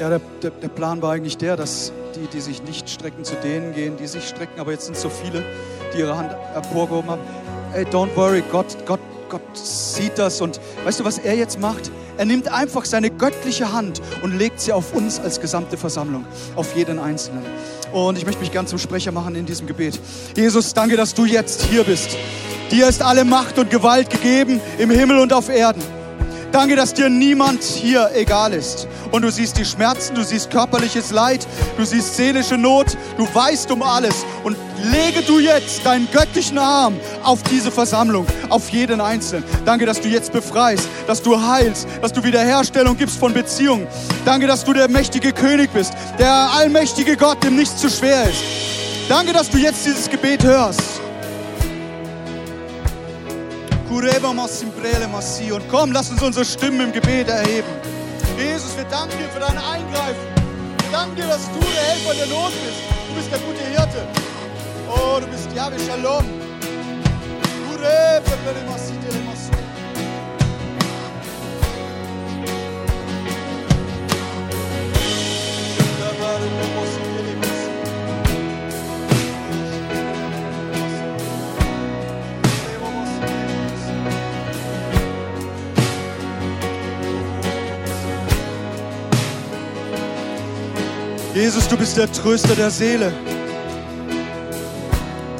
Ja, 0.00 0.10
der, 0.10 0.20
der, 0.42 0.50
der, 0.50 0.68
Plan 0.68 1.02
war 1.02 1.12
eigentlich 1.12 1.38
der, 1.38 1.56
dass 1.56 1.92
die, 2.14 2.28
die 2.28 2.40
sich 2.40 2.62
nicht 2.62 2.88
strecken, 2.88 3.24
zu 3.24 3.34
denen 3.34 3.74
gehen, 3.74 3.96
die 3.96 4.06
sich 4.06 4.28
strecken. 4.28 4.60
Aber 4.60 4.70
jetzt 4.70 4.86
sind 4.86 4.96
so 4.96 5.10
viele, 5.10 5.44
die 5.94 5.98
ihre 5.98 6.16
Hand 6.16 6.34
emporgehoben 6.54 7.10
haben. 7.10 7.22
Ey, 7.74 7.84
don't 7.84 8.14
worry, 8.16 8.42
Gott, 8.50 8.76
Gott, 8.86 9.00
Gott 9.28 9.42
sieht 9.54 10.18
das. 10.18 10.40
Und 10.40 10.60
weißt 10.84 11.00
du, 11.00 11.04
was 11.04 11.18
er 11.18 11.34
jetzt 11.34 11.60
macht? 11.60 11.90
Er 12.16 12.24
nimmt 12.24 12.50
einfach 12.50 12.84
seine 12.84 13.10
göttliche 13.10 13.72
Hand 13.72 14.00
und 14.22 14.36
legt 14.36 14.60
sie 14.60 14.72
auf 14.72 14.92
uns 14.92 15.20
als 15.20 15.40
gesamte 15.40 15.76
Versammlung, 15.76 16.24
auf 16.56 16.74
jeden 16.76 16.98
Einzelnen. 16.98 17.44
Und 17.92 18.18
ich 18.18 18.26
möchte 18.26 18.40
mich 18.40 18.50
gern 18.50 18.66
zum 18.66 18.78
Sprecher 18.78 19.12
machen 19.12 19.34
in 19.34 19.46
diesem 19.46 19.66
Gebet. 19.66 20.00
Jesus, 20.36 20.74
danke, 20.74 20.96
dass 20.96 21.14
du 21.14 21.24
jetzt 21.24 21.62
hier 21.62 21.84
bist. 21.84 22.16
Dir 22.70 22.88
ist 22.88 23.02
alle 23.02 23.24
Macht 23.24 23.58
und 23.58 23.70
Gewalt 23.70 24.10
gegeben 24.10 24.60
im 24.78 24.90
Himmel 24.90 25.18
und 25.18 25.32
auf 25.32 25.48
Erden. 25.48 25.97
Danke, 26.58 26.74
dass 26.74 26.92
dir 26.92 27.08
niemand 27.08 27.62
hier 27.62 28.10
egal 28.16 28.52
ist. 28.52 28.88
Und 29.12 29.22
du 29.22 29.30
siehst 29.30 29.56
die 29.58 29.64
Schmerzen, 29.64 30.16
du 30.16 30.24
siehst 30.24 30.50
körperliches 30.50 31.12
Leid, 31.12 31.46
du 31.76 31.84
siehst 31.84 32.16
seelische 32.16 32.58
Not, 32.58 32.98
du 33.16 33.32
weißt 33.32 33.70
um 33.70 33.80
alles. 33.80 34.26
Und 34.42 34.56
lege 34.90 35.22
du 35.22 35.38
jetzt 35.38 35.86
deinen 35.86 36.08
göttlichen 36.10 36.58
Arm 36.58 36.96
auf 37.22 37.44
diese 37.44 37.70
Versammlung, 37.70 38.26
auf 38.48 38.70
jeden 38.70 39.00
Einzelnen. 39.00 39.44
Danke, 39.64 39.86
dass 39.86 40.00
du 40.00 40.08
jetzt 40.08 40.32
befreist, 40.32 40.88
dass 41.06 41.22
du 41.22 41.40
heilst, 41.40 41.86
dass 42.02 42.12
du 42.12 42.24
Wiederherstellung 42.24 42.96
gibst 42.96 43.20
von 43.20 43.32
Beziehungen. 43.32 43.86
Danke, 44.24 44.48
dass 44.48 44.64
du 44.64 44.72
der 44.72 44.88
mächtige 44.88 45.32
König 45.32 45.70
bist, 45.72 45.92
der 46.18 46.32
allmächtige 46.32 47.16
Gott, 47.16 47.40
dem 47.44 47.54
nichts 47.54 47.76
zu 47.76 47.88
schwer 47.88 48.24
ist. 48.24 48.42
Danke, 49.08 49.32
dass 49.32 49.48
du 49.48 49.58
jetzt 49.58 49.86
dieses 49.86 50.10
Gebet 50.10 50.42
hörst. 50.42 50.97
Und 55.52 55.68
komm, 55.70 55.92
lass 55.92 56.10
uns 56.10 56.22
unsere 56.22 56.44
Stimmen 56.44 56.80
im 56.80 56.92
Gebet 56.92 57.28
erheben. 57.28 57.68
Jesus, 58.36 58.76
wir 58.76 58.84
danken 58.84 59.16
dir 59.18 59.28
für 59.28 59.40
dein 59.40 59.56
Eingreifen. 59.56 60.28
Wir 60.82 60.92
danken 60.92 61.16
dir, 61.16 61.26
dass 61.26 61.44
du 61.52 61.60
der 61.60 61.82
Helfer 61.82 62.14
der 62.14 62.26
Not 62.26 62.52
bist. 62.52 62.82
Du 63.08 63.14
bist 63.14 63.32
der 63.32 63.38
gute 63.38 63.64
Hirte. 63.64 64.06
Oh, 64.88 65.20
du 65.20 65.26
bist 65.26 65.48
Yahweh 65.54 65.78
Shalom. 65.86 66.24
Jesus, 91.38 91.68
du 91.68 91.76
bist 91.76 91.96
der 91.96 92.10
Tröster 92.10 92.56
der 92.56 92.68
Seele. 92.68 93.12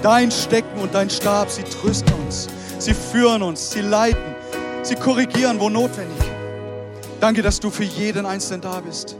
Dein 0.00 0.30
Stecken 0.30 0.78
und 0.80 0.94
dein 0.94 1.10
Stab, 1.10 1.50
sie 1.50 1.64
trösten 1.64 2.14
uns, 2.24 2.46
sie 2.78 2.94
führen 2.94 3.42
uns, 3.42 3.72
sie 3.72 3.80
leiten, 3.80 4.36
sie 4.84 4.94
korrigieren, 4.94 5.58
wo 5.58 5.68
notwendig. 5.68 6.24
Danke, 7.20 7.42
dass 7.42 7.58
du 7.58 7.70
für 7.70 7.82
jeden 7.82 8.26
Einzelnen 8.26 8.60
da 8.60 8.78
bist 8.78 9.16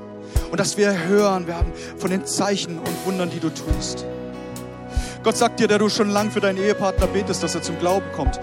und 0.52 0.60
dass 0.60 0.76
wir 0.76 0.96
hören 1.08 1.48
werden 1.48 1.72
von 1.96 2.12
den 2.12 2.24
Zeichen 2.24 2.78
und 2.78 3.06
Wundern, 3.06 3.28
die 3.30 3.40
du 3.40 3.50
tust. 3.50 4.06
Gott 5.24 5.36
sagt 5.36 5.58
dir, 5.58 5.66
der 5.66 5.80
du 5.80 5.88
schon 5.88 6.10
lang 6.10 6.30
für 6.30 6.40
deinen 6.40 6.58
Ehepartner 6.58 7.08
betest, 7.08 7.42
dass 7.42 7.56
er 7.56 7.62
zum 7.62 7.76
Glauben 7.80 8.06
kommt. 8.14 8.38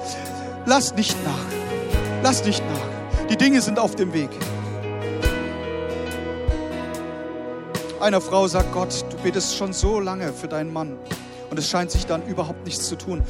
Lass 0.66 0.94
nicht 0.94 1.16
nach. 1.24 2.22
Lass 2.22 2.44
nicht 2.44 2.62
nach. 2.66 3.28
Die 3.30 3.38
Dinge 3.38 3.62
sind 3.62 3.80
auf 3.80 3.96
dem 3.96 4.12
Weg. 4.12 4.30
Einer 8.00 8.22
Frau 8.22 8.48
sagt 8.48 8.74
Gott, 8.74 9.06
du 9.10 9.18
betest 9.18 9.56
schon 9.56 9.74
so 9.74 10.00
lange 10.00 10.34
für 10.34 10.48
deinen 10.48 10.72
Mann 10.72 10.98
und 11.50 11.58
es 11.58 11.70
scheint 11.70 11.92
sich 11.92 12.06
dann 12.06 12.26
überhaupt 12.28 12.66
nichts 12.66 12.88
zu 12.88 12.96
tun. 12.96 13.24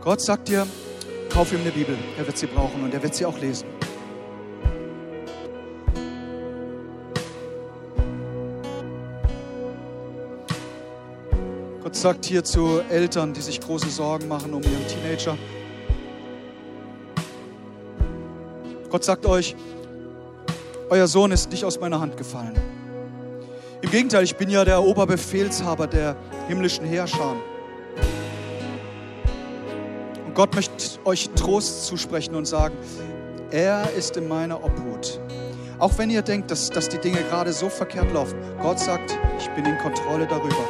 Gott 0.00 0.20
sagt 0.20 0.48
dir, 0.48 0.66
kauf 1.30 1.52
ihm 1.52 1.60
eine 1.60 1.70
Bibel, 1.70 1.96
er 2.18 2.26
wird 2.26 2.36
sie 2.36 2.46
brauchen 2.46 2.82
und 2.82 2.92
er 2.92 3.02
wird 3.02 3.14
sie 3.14 3.24
auch 3.26 3.38
lesen. 3.38 3.66
Gott 11.82 11.96
sagt 11.96 12.24
hier 12.24 12.42
zu 12.42 12.80
Eltern, 12.88 13.34
die 13.34 13.42
sich 13.42 13.60
große 13.60 13.90
Sorgen 13.90 14.26
machen 14.26 14.54
um 14.54 14.62
ihren 14.62 14.86
Teenager. 14.88 15.36
Gott 18.88 19.04
sagt 19.04 19.26
euch, 19.26 19.54
euer 20.90 21.06
Sohn 21.06 21.32
ist 21.32 21.50
nicht 21.50 21.64
aus 21.64 21.80
meiner 21.80 22.00
Hand 22.00 22.16
gefallen. 22.16 22.71
Im 23.92 23.98
Gegenteil, 23.98 24.24
ich 24.24 24.36
bin 24.36 24.48
ja 24.48 24.64
der 24.64 24.82
Oberbefehlshaber 24.82 25.86
der 25.86 26.16
himmlischen 26.48 26.86
Herrscher. 26.86 27.36
Und 30.24 30.34
Gott 30.34 30.54
möchte 30.54 30.98
euch 31.04 31.28
Trost 31.36 31.84
zusprechen 31.84 32.34
und 32.34 32.46
sagen, 32.46 32.74
er 33.50 33.92
ist 33.92 34.16
in 34.16 34.28
meiner 34.28 34.64
Obhut. 34.64 35.20
Auch 35.78 35.98
wenn 35.98 36.08
ihr 36.08 36.22
denkt, 36.22 36.50
dass, 36.50 36.70
dass 36.70 36.88
die 36.88 36.96
Dinge 36.96 37.18
gerade 37.28 37.52
so 37.52 37.68
verkehrt 37.68 38.10
laufen, 38.14 38.38
Gott 38.62 38.80
sagt, 38.80 39.18
ich 39.38 39.50
bin 39.50 39.66
in 39.66 39.76
Kontrolle 39.76 40.26
darüber. 40.26 40.64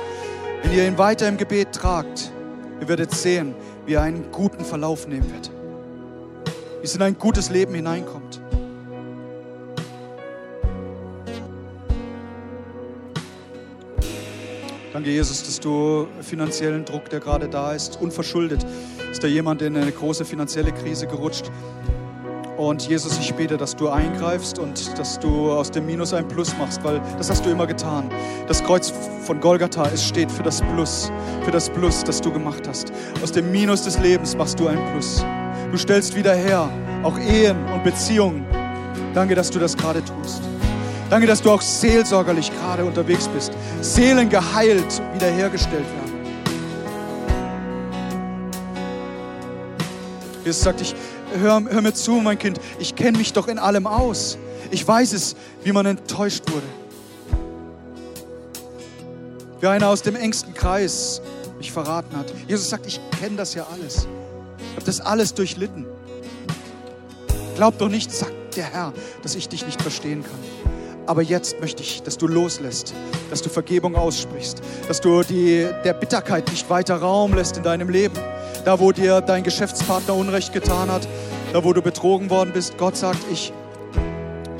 Wenn 0.65 0.73
ihr 0.73 0.85
ihn 0.85 0.99
weiter 0.99 1.29
im 1.29 1.37
Gebet 1.37 1.71
tragt, 1.71 2.33
ihr 2.81 2.89
werdet 2.89 3.13
sehen, 3.13 3.55
wie 3.87 3.95
er 3.95 4.03
einen 4.03 4.33
guten 4.33 4.65
Verlauf 4.65 5.07
nehmen 5.07 5.31
wird. 5.33 5.49
Wie 6.81 6.87
es 6.87 6.97
in 6.97 7.03
ein 7.03 7.17
gutes 7.17 7.51
Leben 7.51 7.73
hineinkommt. 7.73 8.32
Danke, 15.03 15.17
Jesus, 15.17 15.43
dass 15.43 15.59
du 15.59 16.07
finanziellen 16.21 16.85
Druck, 16.85 17.11
der 17.11 17.19
gerade 17.19 17.49
da 17.49 17.73
ist, 17.73 18.01
unverschuldet, 18.01 18.65
ist 19.11 19.21
da 19.21 19.27
jemand 19.27 19.61
in 19.61 19.77
eine 19.77 19.91
große 19.91 20.25
finanzielle 20.25 20.71
Krise 20.71 21.09
gerutscht. 21.09 21.51
Und 22.57 22.89
Jesus, 22.89 23.19
ich 23.19 23.35
bete, 23.35 23.57
dass 23.57 23.75
du 23.75 23.89
eingreifst 23.89 24.61
und 24.61 24.97
dass 24.97 25.19
du 25.19 25.51
aus 25.51 25.73
dem 25.73 25.87
Minus 25.87 26.13
ein 26.15 26.29
Plus 26.29 26.57
machst, 26.57 26.85
weil 26.85 27.01
das 27.19 27.29
hast 27.31 27.45
du 27.45 27.51
immer 27.51 27.67
getan. 27.67 28.13
Das 28.47 28.63
Kreuz 28.63 28.93
von 29.25 29.41
Golgatha, 29.41 29.91
es 29.93 30.07
steht 30.07 30.31
für 30.31 30.45
das 30.45 30.63
Plus, 30.73 31.11
für 31.45 31.51
das 31.51 31.69
Plus, 31.69 32.05
das 32.05 32.21
du 32.21 32.33
gemacht 32.33 32.69
hast. 32.69 32.93
Aus 33.25 33.33
dem 33.33 33.51
Minus 33.51 33.83
des 33.83 33.99
Lebens 33.99 34.37
machst 34.37 34.61
du 34.61 34.69
ein 34.69 34.79
Plus. 34.93 35.25
Du 35.73 35.79
stellst 35.79 36.15
wieder 36.15 36.37
her, 36.37 36.71
auch 37.03 37.19
Ehen 37.19 37.57
und 37.75 37.83
Beziehungen. 37.83 38.47
Danke, 39.15 39.35
dass 39.35 39.51
du 39.51 39.59
das 39.59 39.77
gerade 39.77 40.01
tust. 40.05 40.52
Danke, 41.13 41.27
dass 41.27 41.43
du 41.43 41.51
auch 41.51 41.61
seelsorgerlich 41.61 42.51
gerade 42.51 42.87
unterwegs 42.87 43.29
bist. 43.29 43.53
Seelen 43.83 44.31
geheilt, 44.31 45.03
wiederhergestellt 45.13 45.85
werden. 45.85 46.13
Jesus 50.43 50.63
sagt, 50.63 50.81
ich, 50.81 50.95
hör, 51.39 51.63
hör 51.69 51.83
mir 51.83 51.93
zu, 51.93 52.13
mein 52.13 52.39
Kind, 52.39 52.59
ich 52.79 52.97
kenne 52.97 53.19
mich 53.19 53.35
doch 53.35 53.47
in 53.49 53.59
allem 53.59 53.87
aus. 53.87 54.39
Ich 54.71 54.89
weiß 54.89 55.13
es, 55.13 55.37
wie 55.63 55.73
man 55.73 55.85
enttäuscht 55.85 56.51
wurde. 56.51 56.65
wie 59.61 59.67
einer 59.67 59.91
aus 59.91 60.01
dem 60.01 60.17
engsten 60.17 60.55
Kreis 60.55 61.21
mich 61.59 61.73
verraten 61.73 62.17
hat. 62.17 62.33
Jesus 62.49 62.71
sagt, 62.71 62.87
ich 62.87 62.99
kenne 63.21 63.37
das 63.37 63.53
ja 63.53 63.67
alles. 63.71 64.09
Ich 64.71 64.77
habe 64.77 64.87
das 64.87 65.03
alles 65.03 65.35
durchlitten. 65.35 65.85
Glaub 67.57 67.77
doch 67.77 67.91
nicht, 67.91 68.11
sagt 68.11 68.57
der 68.57 68.65
Herr, 68.65 68.95
dass 69.23 69.35
ich 69.35 69.51
dich 69.51 69.67
nicht 69.67 69.83
verstehen 69.83 70.25
kann. 70.25 70.62
Aber 71.07 71.23
jetzt 71.23 71.61
möchte 71.61 71.83
ich, 71.83 72.03
dass 72.03 72.17
du 72.17 72.29
loslässt, 72.29 72.95
dass 73.31 73.43
du 73.43 73.49
Vergebung 73.49 73.97
aussprichst, 73.97 74.63
dass 74.87 75.01
du 75.01 75.23
die, 75.23 75.67
der 75.85 75.95
Bitterkeit 75.95 76.49
nicht 76.51 76.71
weiter 76.71 76.97
Raum 76.97 77.35
lässt 77.35 77.57
in 77.57 77.63
deinem 77.63 77.89
Leben. 77.89 78.17
Da, 78.65 78.79
wo 78.79 78.93
dir 78.93 79.21
dein 79.21 79.43
Geschäftspartner 79.43 80.15
Unrecht 80.15 80.53
getan 80.53 80.91
hat, 80.91 81.09
da, 81.53 81.65
wo 81.65 81.73
du 81.73 81.83
betrogen 81.83 82.31
worden 82.31 82.53
bist. 82.53 82.79
Gott 82.79 82.97
sagt, 82.97 83.19
ich, 83.33 83.53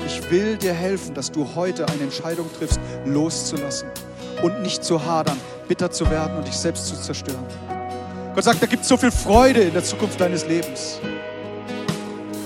ich 0.05 0.29
will 0.29 0.57
dir 0.57 0.73
helfen, 0.73 1.13
dass 1.13 1.31
du 1.31 1.55
heute 1.55 1.87
eine 1.87 2.03
Entscheidung 2.03 2.49
triffst, 2.57 2.79
loszulassen 3.05 3.87
und 4.41 4.61
nicht 4.61 4.83
zu 4.83 5.05
hadern, 5.05 5.37
bitter 5.69 5.91
zu 5.91 6.09
werden 6.11 6.37
und 6.37 6.47
dich 6.47 6.57
selbst 6.57 6.87
zu 6.87 6.95
zerstören. 6.95 7.45
Gott 8.35 8.43
sagt, 8.43 8.61
da 8.61 8.65
gibt 8.65 8.83
es 8.83 8.89
so 8.89 8.97
viel 8.97 9.11
Freude 9.11 9.61
in 9.61 9.73
der 9.73 9.83
Zukunft 9.83 10.19
deines 10.19 10.45
Lebens. 10.45 10.99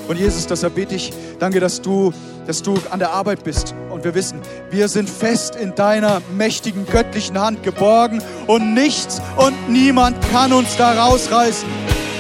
Und 0.08 0.18
Jesus, 0.18 0.46
deshalb 0.48 0.76
bete 0.76 0.96
ich, 0.96 1.12
danke, 1.40 1.60
dass 1.60 1.82
du, 1.82 2.14
dass 2.46 2.62
du 2.62 2.76
an 2.92 3.00
der 3.00 3.12
Arbeit 3.12 3.44
bist. 3.44 3.74
Und 3.98 4.04
wir 4.04 4.14
wissen, 4.14 4.42
wir 4.70 4.90
sind 4.90 5.10
fest 5.10 5.56
in 5.56 5.74
deiner 5.74 6.22
mächtigen 6.38 6.86
göttlichen 6.86 7.40
Hand 7.40 7.64
geborgen 7.64 8.22
und 8.46 8.76
nichts 8.76 9.20
und 9.38 9.72
niemand 9.72 10.16
kann 10.30 10.54
uns 10.54 10.78
da 10.78 11.04
rausreißen. 11.04 11.68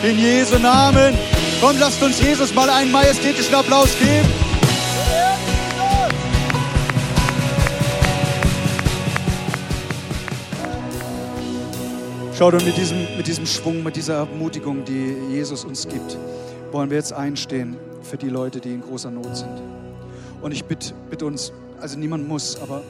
In 0.01 0.17
Jesu 0.17 0.57
Namen. 0.57 1.15
Komm, 1.61 1.75
lasst 1.79 2.01
uns 2.01 2.19
Jesus 2.19 2.55
mal 2.55 2.67
einen 2.67 2.91
majestätischen 2.91 3.53
Applaus 3.53 3.89
geben. 3.99 4.27
Schaut, 12.35 12.55
und 12.55 12.65
mit 12.65 12.75
diesem, 12.75 12.97
mit 13.17 13.27
diesem 13.27 13.45
Schwung, 13.45 13.83
mit 13.83 13.95
dieser 13.95 14.15
Ermutigung, 14.15 14.83
die 14.83 15.15
Jesus 15.29 15.63
uns 15.63 15.87
gibt, 15.87 16.17
wollen 16.71 16.89
wir 16.89 16.97
jetzt 16.97 17.13
einstehen 17.13 17.77
für 18.01 18.17
die 18.17 18.29
Leute, 18.29 18.61
die 18.61 18.73
in 18.73 18.81
großer 18.81 19.11
Not 19.11 19.37
sind. 19.37 19.61
Und 20.41 20.51
ich 20.51 20.65
bitte, 20.65 20.93
bitte 21.09 21.25
uns, 21.25 21.51
also 21.79 21.97
niemand 21.97 22.27
muss, 22.27 22.59
aber 22.59 22.83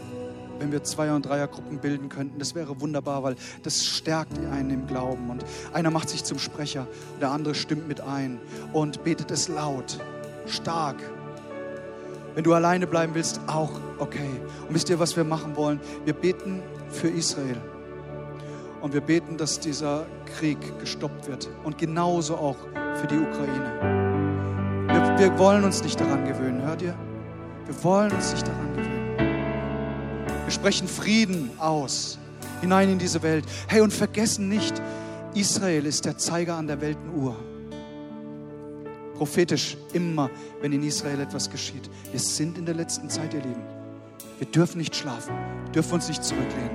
wenn 0.60 0.72
wir 0.72 0.84
Zweier- 0.84 1.16
und 1.16 1.26
Dreiergruppen 1.26 1.80
bilden 1.80 2.10
könnten, 2.10 2.40
das 2.40 2.56
wäre 2.56 2.80
wunderbar, 2.82 3.24
weil 3.24 3.36
das 3.64 3.86
stärkt 3.86 4.38
einen 4.52 4.70
im 4.72 4.88
Glauben. 4.88 5.30
Und 5.30 5.46
einer 5.74 5.92
macht 5.92 6.10
sich 6.10 6.24
zum 6.24 6.40
Sprecher 6.40 6.88
der 7.22 7.32
andere 7.32 7.56
stimmt 7.56 7.88
mit 7.88 8.02
ein 8.02 8.40
und 8.74 9.04
betet 9.04 9.32
es 9.32 9.48
laut, 9.48 10.00
stark. 10.48 10.98
Wenn 12.36 12.44
du 12.44 12.54
alleine 12.54 12.86
bleiben 12.86 13.16
willst, 13.16 13.40
auch 13.48 13.72
okay. 13.98 14.30
Und 14.68 14.76
wisst 14.76 14.90
ihr, 14.90 15.00
was 15.00 15.16
wir 15.16 15.24
machen 15.24 15.56
wollen? 15.56 15.80
Wir 16.06 16.14
beten 16.14 16.62
für 16.90 17.08
Israel. 17.08 17.58
Und 18.82 18.94
wir 18.94 19.02
beten, 19.02 19.38
dass 19.38 19.60
dieser 19.60 20.06
Krieg 20.38 20.58
gestoppt 20.80 21.28
wird. 21.28 21.50
Und 21.64 21.80
genauso 21.80 22.36
auch 22.36 22.58
für 22.96 23.08
die 23.08 23.18
Ukraine. 23.18 24.88
Wir, 24.88 25.20
wir 25.20 25.40
wollen 25.40 25.64
uns 25.64 25.84
nicht 25.84 26.00
daran 26.00 26.26
gewöhnen, 26.26 26.62
hört 26.62 26.84
ihr? 26.84 26.96
Wir 27.68 27.84
wollen 27.84 28.12
uns 28.14 28.32
nicht 28.32 28.48
daran 28.48 28.74
gewöhnen. 28.74 29.18
Wir 30.46 30.52
sprechen 30.52 30.88
Frieden 30.88 31.52
aus, 31.60 32.18
hinein 32.62 32.90
in 32.90 32.98
diese 32.98 33.22
Welt. 33.22 33.44
Hey, 33.68 33.82
und 33.82 33.92
vergessen 33.92 34.48
nicht, 34.48 34.82
Israel 35.34 35.86
ist 35.86 36.06
der 36.06 36.18
Zeiger 36.18 36.56
an 36.56 36.68
der 36.68 36.80
Weltenuhr. 36.80 37.36
Prophetisch 39.18 39.76
immer, 39.92 40.30
wenn 40.62 40.72
in 40.72 40.84
Israel 40.84 41.20
etwas 41.20 41.50
geschieht. 41.50 41.90
Wir 42.12 42.20
sind 42.22 42.58
in 42.58 42.66
der 42.66 42.76
letzten 42.76 43.10
Zeit, 43.10 43.34
ihr 43.34 43.42
Lieben. 43.42 43.64
Wir 44.40 44.48
dürfen 44.48 44.78
nicht 44.78 44.96
schlafen, 44.96 45.34
dürfen 45.76 45.96
uns 45.96 46.08
nicht 46.08 46.24
zurücklehnen. 46.24 46.72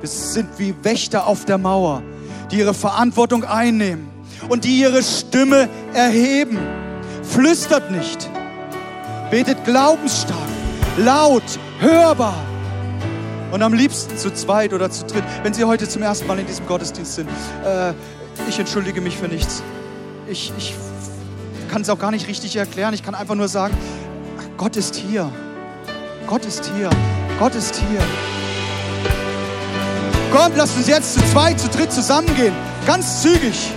Wir 0.00 0.08
sind 0.08 0.48
wie 0.58 0.74
Wächter 0.82 1.28
auf 1.28 1.44
der 1.44 1.58
Mauer, 1.58 2.02
die 2.50 2.58
ihre 2.58 2.74
Verantwortung 2.74 3.44
einnehmen 3.44 4.08
und 4.48 4.64
die 4.64 4.80
ihre 4.80 5.04
Stimme 5.04 5.68
erheben. 5.94 6.58
Flüstert 7.22 7.92
nicht. 7.92 8.28
Betet 9.32 9.64
glaubensstark, 9.64 10.36
laut, 10.98 11.42
hörbar. 11.80 12.34
Und 13.50 13.62
am 13.62 13.72
liebsten 13.72 14.18
zu 14.18 14.30
zweit 14.30 14.74
oder 14.74 14.90
zu 14.90 15.06
dritt. 15.06 15.24
Wenn 15.42 15.54
Sie 15.54 15.64
heute 15.64 15.88
zum 15.88 16.02
ersten 16.02 16.26
Mal 16.26 16.38
in 16.38 16.46
diesem 16.46 16.66
Gottesdienst 16.66 17.14
sind, 17.14 17.30
äh, 17.64 17.94
ich 18.46 18.58
entschuldige 18.58 19.00
mich 19.00 19.16
für 19.16 19.28
nichts. 19.28 19.62
Ich, 20.28 20.52
ich 20.58 20.74
kann 21.70 21.80
es 21.80 21.88
auch 21.88 21.98
gar 21.98 22.10
nicht 22.10 22.28
richtig 22.28 22.56
erklären. 22.56 22.92
Ich 22.92 23.02
kann 23.02 23.14
einfach 23.14 23.34
nur 23.34 23.48
sagen, 23.48 23.74
Gott 24.58 24.76
ist 24.76 24.96
hier. 24.96 25.32
Gott 26.26 26.44
ist 26.44 26.70
hier. 26.76 26.90
Gott 27.38 27.54
ist 27.54 27.76
hier. 27.76 28.02
Kommt, 30.30 30.58
lasst 30.58 30.76
uns 30.76 30.88
jetzt 30.88 31.14
zu 31.14 31.24
zweit, 31.32 31.58
zu 31.58 31.70
dritt 31.70 31.90
zusammengehen. 31.90 32.52
Ganz 32.86 33.22
zügig. 33.22 33.72